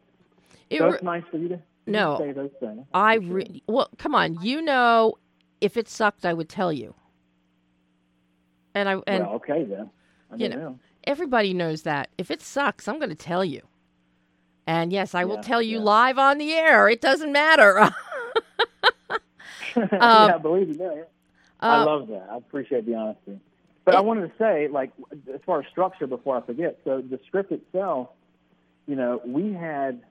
[0.70, 2.86] It so re- it's nice for you to no, say those things.
[2.94, 4.42] I re- well, come on.
[4.42, 5.16] You know,
[5.62, 6.94] if it sucked, I would tell you.
[8.76, 9.90] And I and well, okay then.
[10.32, 13.62] I you know, know, everybody knows that if it sucks, I'm going to tell you.
[14.68, 15.84] And yes, I yeah, will tell you yeah.
[15.84, 16.90] live on the air.
[16.90, 17.80] It doesn't matter.
[19.76, 21.04] um, yeah, believe me, yeah.
[21.60, 22.28] Uh, I love that.
[22.32, 23.40] I appreciate the honesty.
[23.86, 24.92] But it, I wanted to say, like,
[25.34, 28.10] as far as structure, before I forget, so the script itself,
[28.86, 30.02] you know, we had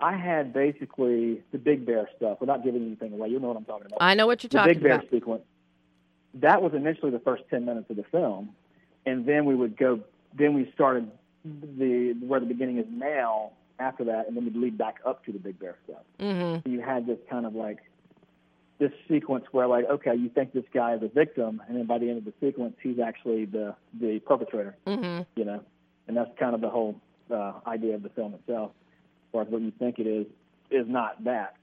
[0.00, 3.28] I had basically the Big Bear stuff without giving anything away.
[3.28, 3.98] You know what I'm talking about.
[4.00, 4.74] I know what you're the talking about.
[4.74, 5.10] The Big Bear about.
[5.10, 5.42] sequence.
[6.34, 8.50] That was initially the first ten minutes of the film,
[9.06, 10.00] and then we would go.
[10.36, 11.10] Then we started
[11.44, 13.52] the where the beginning is now.
[13.78, 16.02] After that, and then we'd lead back up to the Big Bear stuff.
[16.20, 16.60] Mm-hmm.
[16.62, 17.78] So you had this kind of like
[18.78, 21.98] this sequence where like okay you think this guy is a victim and then by
[21.98, 25.22] the end of the sequence he's actually the the perpetrator mm-hmm.
[25.34, 25.64] you know
[26.06, 27.00] and that's kind of the whole
[27.30, 28.72] uh, idea of the film itself
[29.28, 30.26] As far as what you think it is,
[30.70, 31.56] is not that.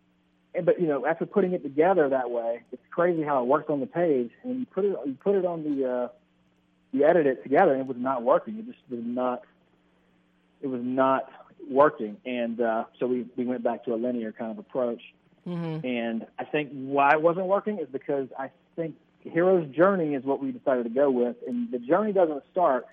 [0.55, 3.69] And, but you know, after putting it together that way, it's crazy how it works
[3.69, 4.31] on the page.
[4.43, 6.07] And you put it, you put it on the, uh,
[6.91, 8.57] you edit it together, and it was not working.
[8.57, 9.43] It just was not.
[10.61, 11.31] It was not
[11.69, 15.01] working, and uh, so we we went back to a linear kind of approach.
[15.47, 15.85] Mm-hmm.
[15.85, 20.41] And I think why it wasn't working is because I think hero's journey is what
[20.41, 22.85] we decided to go with, and the journey doesn't start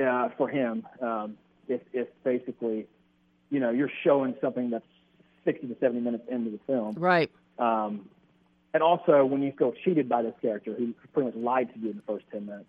[0.00, 1.36] uh, for him um,
[1.68, 2.86] if, if basically,
[3.50, 4.84] you know, you're showing something that's
[5.44, 6.94] 60 to 70 minutes into the film.
[6.98, 7.30] Right.
[7.58, 8.08] Um,
[8.72, 11.90] and also, when you feel cheated by this character who pretty much lied to you
[11.90, 12.66] in the first 10 minutes,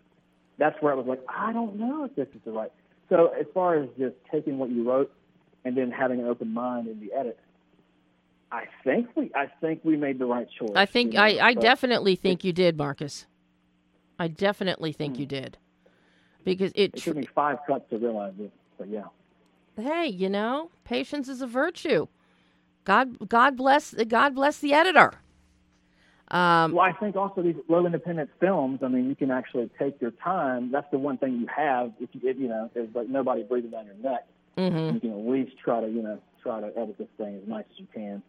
[0.58, 2.72] that's where I was like, I don't know if this is the right.
[3.10, 5.12] So, as far as just taking what you wrote
[5.64, 7.40] and then having an open mind in the edit,
[8.52, 10.72] I think we, I think we made the right choice.
[10.76, 13.26] I think you know, I, I but- definitely think you did, Marcus.
[14.18, 15.22] I definitely think hmm.
[15.22, 15.58] you did.
[16.44, 19.06] Because it, It took me five cuts to realize it, but yeah.
[19.78, 22.08] hey, you know, patience is a virtue.
[22.84, 25.14] God, God bless, God bless the editor.
[26.30, 28.80] Um, Well, I think also these low independent films.
[28.84, 30.72] I mean, you can actually take your time.
[30.72, 31.92] That's the one thing you have.
[32.00, 34.28] If you, if, you know, there's like nobody breathing down your neck.
[34.58, 34.94] mhm.
[34.96, 37.66] You can at least try to, you know, try to edit this thing as nice
[37.72, 38.24] as you can.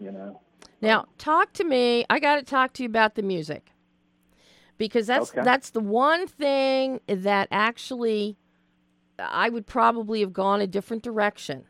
[0.00, 0.40] You know.
[0.80, 2.04] Now, talk to me.
[2.10, 3.70] I got to talk to you about the music
[4.78, 5.42] because that's Okay.
[5.44, 8.36] that's the one thing that actually
[9.18, 11.66] I would probably have gone a different direction.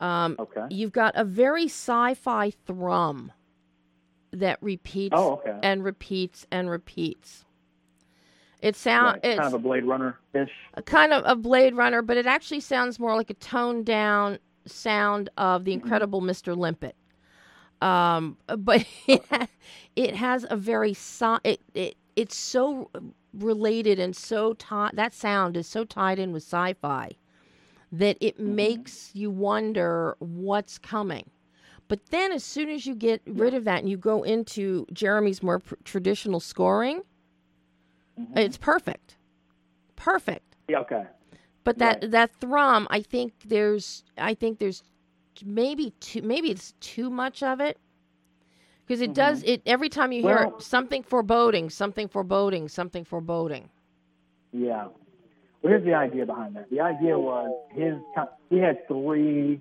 [0.00, 0.66] Um, Okay.
[0.70, 3.30] You've got a very sci-fi thrum
[4.34, 5.58] that repeats Oh, okay.
[5.62, 7.44] and repeats and repeats.
[8.60, 9.24] It sounds Right.
[9.24, 10.50] it's kind of a Blade Runner ish.
[10.74, 14.38] a kind of a Blade Runner, but it actually sounds more like a toned down
[14.66, 16.56] sound of the incredible Mr.
[16.56, 16.96] Limpet.
[17.82, 18.86] Um, but
[19.96, 22.90] it, has a very so- it, it it's so
[23.34, 24.92] related and so tied.
[24.94, 27.10] That sound is so tied in with sci-fi
[27.92, 31.28] that it makes you wonder what's coming.
[31.86, 35.42] But then, as soon as you get rid of that and you go into Jeremy's
[35.42, 37.02] more pr- traditional scoring,
[38.34, 39.16] it's perfect,
[39.96, 40.56] perfect.
[40.68, 40.80] Yeah.
[40.80, 41.04] Okay.
[41.62, 42.10] But that Right.
[42.10, 44.82] that thrum, I think there's, I think there's
[45.44, 47.78] maybe too, maybe it's too much of it,
[48.86, 50.56] because it does it every time you hear Mm-hmm.
[50.56, 53.68] It, something foreboding, something foreboding, something foreboding.
[54.52, 54.86] Yeah.
[55.62, 56.70] Well, here's the idea behind that.
[56.70, 57.94] The idea was his.
[58.50, 59.60] He had three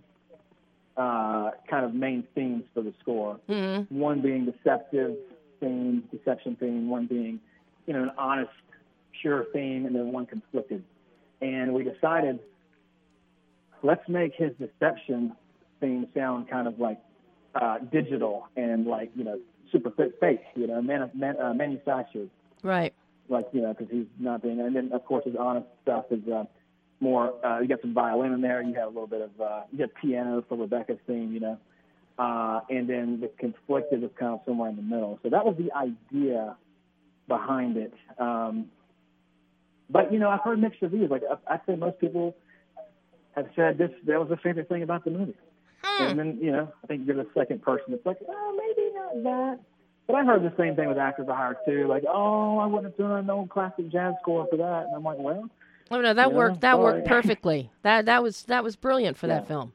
[0.98, 3.40] uh, kind of main themes for the score.
[3.48, 5.16] hmm One being deceptive
[5.60, 6.90] theme, deception theme.
[6.90, 7.40] One being,
[7.88, 8.52] you know, an honest,
[9.22, 10.84] pure theme, and then one conflicted.
[11.42, 12.40] And we decided,
[13.82, 15.36] let's make his deception
[15.80, 17.00] theme sound kind of like
[17.56, 19.40] uh, digital and like you know
[19.72, 22.30] super fake, you know, man, man, uh, manufactured
[22.62, 22.94] Right.
[23.28, 24.60] like you know, because he's not being.
[24.62, 26.46] And then of course his honest stuff is uh,
[27.00, 27.34] more.
[27.46, 28.62] Uh, you got some violin in there.
[28.62, 29.42] You have a little bit of.
[29.42, 31.58] Uh, you got piano for Rebecca's theme, you know,
[32.18, 35.20] uh, and then the conflicted is kind of somewhere in the middle.
[35.24, 36.56] So that was the idea
[37.28, 37.94] behind it.
[38.20, 38.68] Um,
[39.90, 41.10] but you know, I've heard mixed reviews.
[41.10, 42.36] Like I- I'd say most people
[43.36, 43.92] have said this.
[44.06, 45.36] That was their favorite thing about the movie.
[45.84, 46.04] Hmm.
[46.04, 49.24] And then, you know, I think you're the second person that's like, oh, maybe not
[49.24, 49.60] that.
[50.08, 51.88] But I heard the same thing with Actors for Hire too.
[51.88, 54.86] Like, oh, I wouldn't have done an old classic jazz score for that.
[54.88, 55.50] And I'm like, well,
[55.92, 56.62] Oh no, that Yeah, worked.
[56.62, 57.22] That worked sorry.
[57.22, 57.72] perfectly.
[57.84, 59.74] That that was that was brilliant for that film.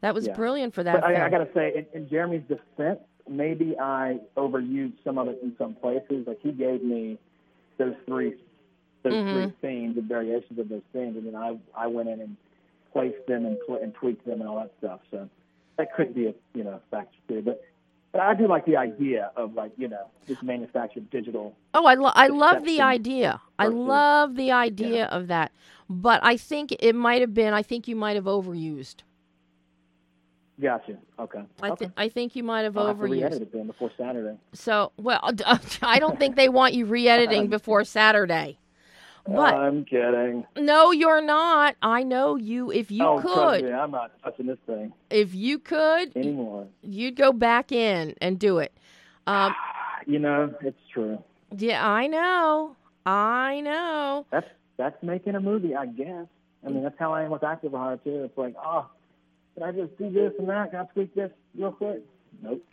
[0.00, 0.34] That was Yeah.
[0.34, 1.24] brilliant for that but I, film.
[1.26, 5.54] I got to say, in, in Jeremy's defense, maybe I overused some of it in
[5.58, 6.26] some places.
[6.26, 7.18] Like he gave me
[7.78, 8.34] those three,
[9.02, 9.30] those Mhm.
[9.30, 12.36] three themes and variations of those themes, and then I I went in and
[12.92, 15.00] placed them and, and tweaked them and all that stuff.
[15.10, 15.28] So
[15.78, 17.42] that could be a you know factor too.
[17.42, 17.62] But
[18.12, 21.56] but I do like the idea of like you know this manufactured digital.
[21.74, 23.40] Oh, I, lo- I love the idea.
[23.58, 25.52] I love the idea of that.
[25.88, 27.54] But I think it might have been.
[27.54, 28.96] I think you might have overused.
[30.60, 30.96] Gotcha.
[31.18, 31.42] Okay.
[31.60, 31.90] I, okay.
[31.96, 34.36] I think you might have I'll have to re-edit it before Saturday.
[34.52, 35.20] So, well,
[35.82, 38.58] I don't think they want you re-editing before Saturday.
[39.26, 40.44] But I'm kidding.
[40.56, 41.76] no, you're not.
[41.80, 42.72] I know you.
[42.72, 46.66] If you oh, could, me, I'm not touching this thing if you could, anymore.
[46.82, 48.72] you'd go back in and do it.
[49.26, 49.54] Um,
[50.06, 51.22] You know, it's true.
[51.56, 52.74] yeah, I know.
[53.06, 54.26] I know.
[54.32, 56.26] That's that's making a movie, I guess.
[56.66, 58.24] I mean, that's how I am with Active Hire too.
[58.24, 58.88] It's like, oh,
[59.54, 60.70] can I just do this and that?
[60.72, 62.02] Can I tweak this real quick?
[62.42, 62.64] Nope.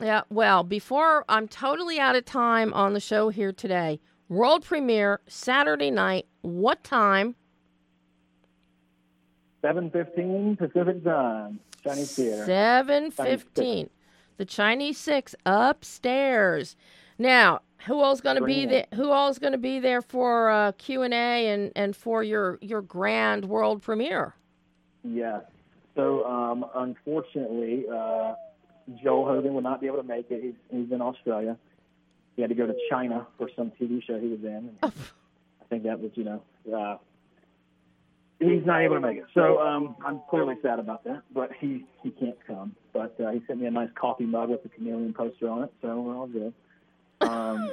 [0.00, 4.00] Yeah, well, before I'm totally out of time on the show here today,
[4.32, 6.26] world premiere Saturday night.
[6.40, 7.34] What time?
[9.60, 12.44] Seven fifteen Pacific Time, Chinese Theater.
[12.46, 13.90] Seven fifteen.
[14.38, 16.74] The Chinese Six upstairs.
[17.18, 18.86] Now, who all's going to be there?
[18.94, 22.58] Who all's going to be there for uh, Q and A and and for your
[22.60, 24.34] your grand world premiere?
[25.04, 25.42] Yes.
[25.94, 28.34] So, um, unfortunately, uh,
[29.02, 30.42] Joel Hogan will not be able to make it.
[30.42, 31.56] He's, he's in Australia.
[32.36, 34.70] He had to go to China for some TV show he was in.
[34.70, 36.42] And I think that was, you know,
[36.74, 36.96] uh,
[38.38, 39.26] he's not able to make it.
[39.34, 41.22] So um, I'm clearly sad about that.
[41.32, 42.74] But he he can't come.
[42.92, 45.72] But uh, he sent me a nice coffee mug with the chameleon poster on it,
[45.80, 46.52] so we're all good.
[47.20, 47.70] Um,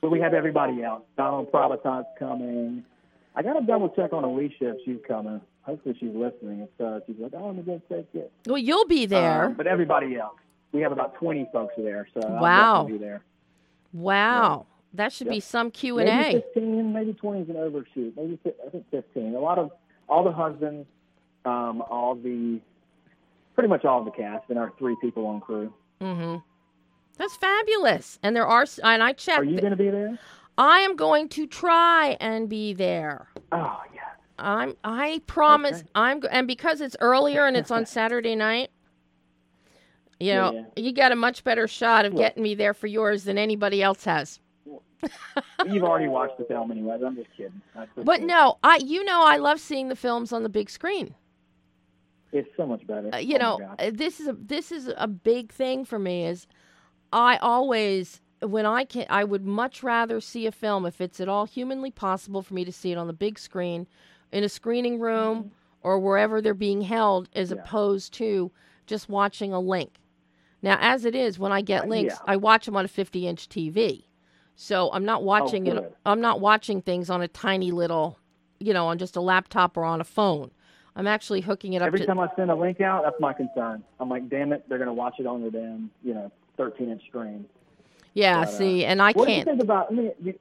[0.00, 1.02] but we have everybody else.
[1.16, 2.84] Donald Probiton's coming.
[3.34, 5.40] I got to double check on Alicia if she's coming.
[5.62, 6.60] Hopefully she's listening.
[6.60, 8.32] If uh, she's like, oh, I'm going to go take it.
[8.46, 9.46] Well, you'll be there.
[9.46, 10.36] Um, but everybody else.
[10.72, 12.74] We have about 20 folks there, so wow.
[12.76, 13.22] I'll be there.
[13.92, 14.66] Wow.
[14.66, 14.76] Yeah.
[14.94, 15.34] That should yep.
[15.34, 16.12] be some Q and A.
[16.12, 18.14] Maybe fifteen, maybe twenty is an overshoot.
[18.16, 19.34] Maybe I think fifteen.
[19.34, 19.70] A lot of
[20.08, 20.86] all the husbands,
[21.44, 22.60] um, all the
[23.54, 25.72] pretty much all the cast, and our three people on crew.
[26.00, 26.36] Mm-hmm.
[27.18, 28.18] That's fabulous.
[28.22, 29.40] And there are, and I checked.
[29.40, 30.18] Are you going to be there?
[30.58, 33.28] I am going to try and be there.
[33.52, 34.00] Oh yeah.
[34.38, 34.76] I'm.
[34.82, 35.80] I promise.
[35.80, 35.88] Okay.
[35.94, 36.22] I'm.
[36.30, 38.70] And because it's earlier and it's on Saturday night,
[40.20, 40.82] you know, yeah, yeah.
[40.84, 44.04] you got a much better shot of getting me there for yours than anybody else
[44.04, 44.38] has.
[45.66, 46.98] You've already watched the film anyway.
[47.04, 47.62] I'm just kidding.
[47.96, 48.76] But no, I.
[48.76, 51.14] You know, I love seeing the films on the big screen.
[52.32, 53.14] It's so much better.
[53.14, 56.26] Uh, you oh know, this is a this is a big thing for me.
[56.26, 56.46] Is
[57.12, 61.28] I always when I can I would much rather see a film if it's at
[61.28, 63.86] all humanly possible for me to see it on the big screen
[64.32, 65.48] in a screening room mm-hmm.
[65.82, 67.56] or wherever they're being held as yeah.
[67.56, 68.50] opposed to
[68.86, 69.99] just watching a link.
[70.62, 72.32] Now as it is when I get uh, links, yeah.
[72.32, 74.04] I watch them on a 50-inch TV.
[74.56, 78.18] So I'm not watching oh, it I'm not watching things on a tiny little,
[78.58, 80.50] you know, on just a laptop or on a phone.
[80.96, 81.86] I'm actually hooking it up.
[81.86, 83.82] Every to, time I send a link out, that's my concern.
[83.98, 86.90] I'm like, damn it, they're going to watch it on their damn, you know, 13
[86.90, 87.46] inch screen.
[88.12, 89.46] Yeah, but, see, uh, and I what can't.
[89.46, 89.86] What do you think about?
[89.90, 90.34] I mean,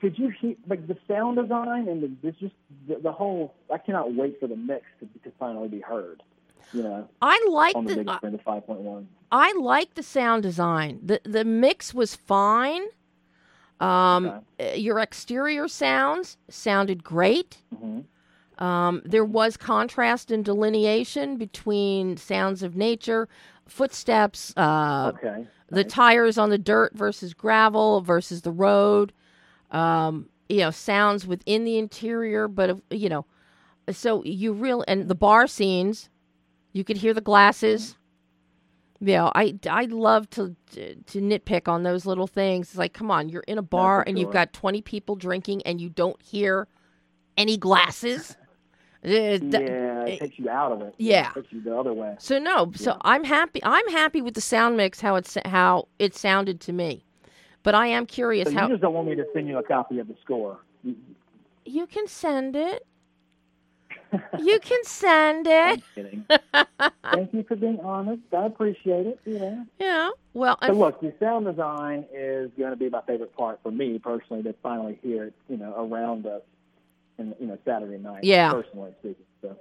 [0.00, 2.54] could you hear like the sound design and the this just
[2.88, 3.54] the, the, whole?
[3.72, 6.22] I cannot wait for the mix to, to finally be heard.
[6.72, 9.06] You know, I like the, the screen, the 5.1.
[9.30, 11.00] I like the sound design.
[11.02, 12.82] the The mix was fine.
[13.78, 14.26] Um,
[14.58, 14.72] okay.
[14.72, 17.58] Uh, your exterior sounds sounded great.
[17.74, 18.64] Mm-hmm.
[18.64, 23.28] Um, there was contrast and delineation between sounds of nature,
[23.66, 29.12] footsteps, uh, okay the tires on the dirt versus gravel versus the road.
[29.70, 33.26] Um, you know, sounds within the interior, but you know,
[33.90, 36.08] so you really and the bar scenes,
[36.76, 37.92] you could hear the glasses.
[39.00, 39.08] Mm-hmm.
[39.08, 42.68] Yeah, know, I I love to to nitpick on those little things.
[42.68, 45.62] It's like, come on, you're in a oh, bar and you've got 20 people drinking
[45.66, 46.66] and you don't hear
[47.36, 48.36] any glasses.
[49.04, 50.94] Uh, yeah, it eh, takes you out of it.
[50.98, 52.16] Yeah, it takes you the other way.
[52.18, 52.96] So no, so yeah.
[53.02, 53.60] I'm happy.
[53.62, 57.04] I'm happy with the sound mix how it's how it sounded to me,
[57.62, 58.66] but I am curious so how.
[58.66, 60.58] You just don't want me to send you a copy of the score.
[61.66, 62.86] You can send it.
[64.38, 65.82] You can send it.
[67.12, 68.22] Thank you for being honest.
[68.32, 69.20] I appreciate it.
[69.24, 69.64] Yeah.
[69.78, 70.10] Yeah.
[70.34, 73.98] Well, so look, the sound design is going to be my favorite part for me
[73.98, 74.42] personally.
[74.42, 76.42] To finally hear it, you know, around us
[77.18, 78.24] and you know Saturday night.
[78.24, 78.52] Yeah.
[78.52, 79.56] Personally speaking, so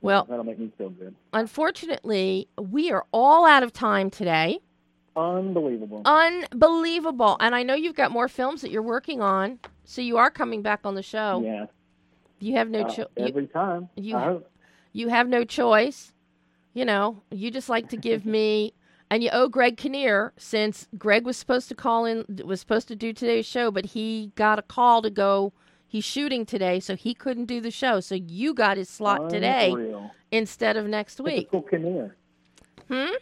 [0.00, 1.14] well, that'll make me feel good.
[1.32, 4.60] Unfortunately, we are all out of time today.
[5.16, 6.02] Unbelievable.
[6.04, 7.36] Unbelievable.
[7.40, 10.62] And I know you've got more films that you're working on, so you are coming
[10.62, 11.42] back on the show.
[11.44, 11.66] Yeah.
[12.40, 13.06] You have no choice.
[13.18, 13.88] Uh, every time.
[13.96, 14.44] You,
[14.92, 16.12] you have no choice.
[16.74, 18.72] You know, you just like to give me
[19.10, 22.96] and you owe Greg Kinnear since Greg was supposed to call in was supposed to
[22.96, 25.52] do today's show, but he got a call to go
[25.90, 28.00] He's shooting today, so he couldn't do the show.
[28.00, 29.30] So you got his slot Unreal.
[29.30, 31.50] today instead of next week.
[31.50, 32.16] Typical Kinnear.
[32.88, 33.14] Hmm.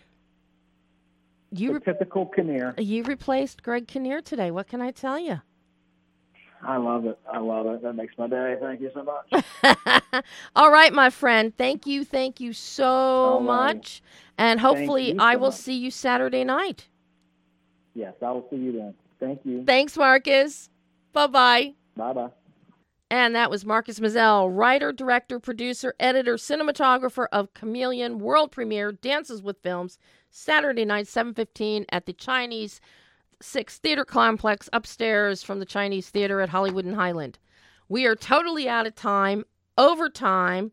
[1.53, 2.75] You re- typical Kinnear.
[2.77, 4.51] You replaced Greg Kinnear today.
[4.51, 5.43] What can I tell you?
[6.63, 7.19] I love it.
[7.31, 7.83] I love it.
[7.83, 8.57] That makes my day.
[8.61, 10.25] Thank you so much.
[10.57, 11.57] All right, my friend.
[11.57, 12.05] Thank you.
[12.05, 14.03] Thank you so much.
[14.39, 15.57] And hopefully, so I will much.
[15.57, 16.89] see you Saturday night.
[17.95, 18.95] Yes, I will see you then.
[19.19, 19.65] Thank you.
[19.65, 20.69] Thanks, Marcus.
[21.13, 21.75] Bye bye.
[21.97, 22.29] Bye bye.
[23.11, 29.41] And that was Marcus Mizelle, writer, director, producer, editor, cinematographer of Chameleon world premiere Dances
[29.41, 29.99] with Films,
[30.29, 32.81] Saturday night, 7:15 at the Chinese
[33.41, 37.39] Six Theater Complex upstairs from the Chinese Theater at Hollywood and Highland.
[37.89, 39.45] We are totally out of time,
[39.77, 40.73] overtime.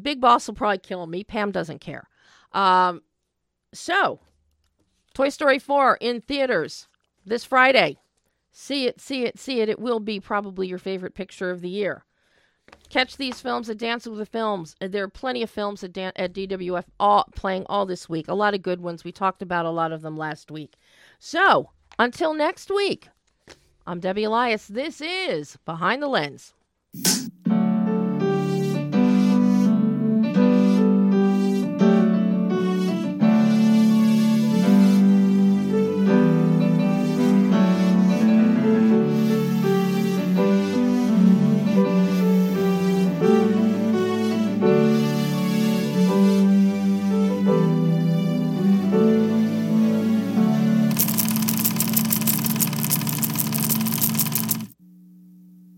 [0.00, 1.24] Big Boss will probably kill me.
[1.24, 2.08] Pam doesn't care.
[2.52, 3.02] Um,
[3.72, 4.20] so,
[5.14, 6.88] Toy Story 4 in theaters
[7.24, 7.98] this Friday.
[8.52, 9.68] See it, see it, see it.
[9.68, 12.04] It will be probably your favorite picture of the year.
[12.88, 14.74] Catch these films at Dance with the Films.
[14.80, 18.28] There are plenty of films at, Dan- at DWF all, playing all this week.
[18.28, 19.04] A lot of good ones.
[19.04, 20.76] We talked about a lot of them last week.
[21.18, 21.70] So,
[22.00, 23.08] until next week,
[23.86, 24.66] I'm Debbie Elias.
[24.66, 26.54] This is Behind the Lens.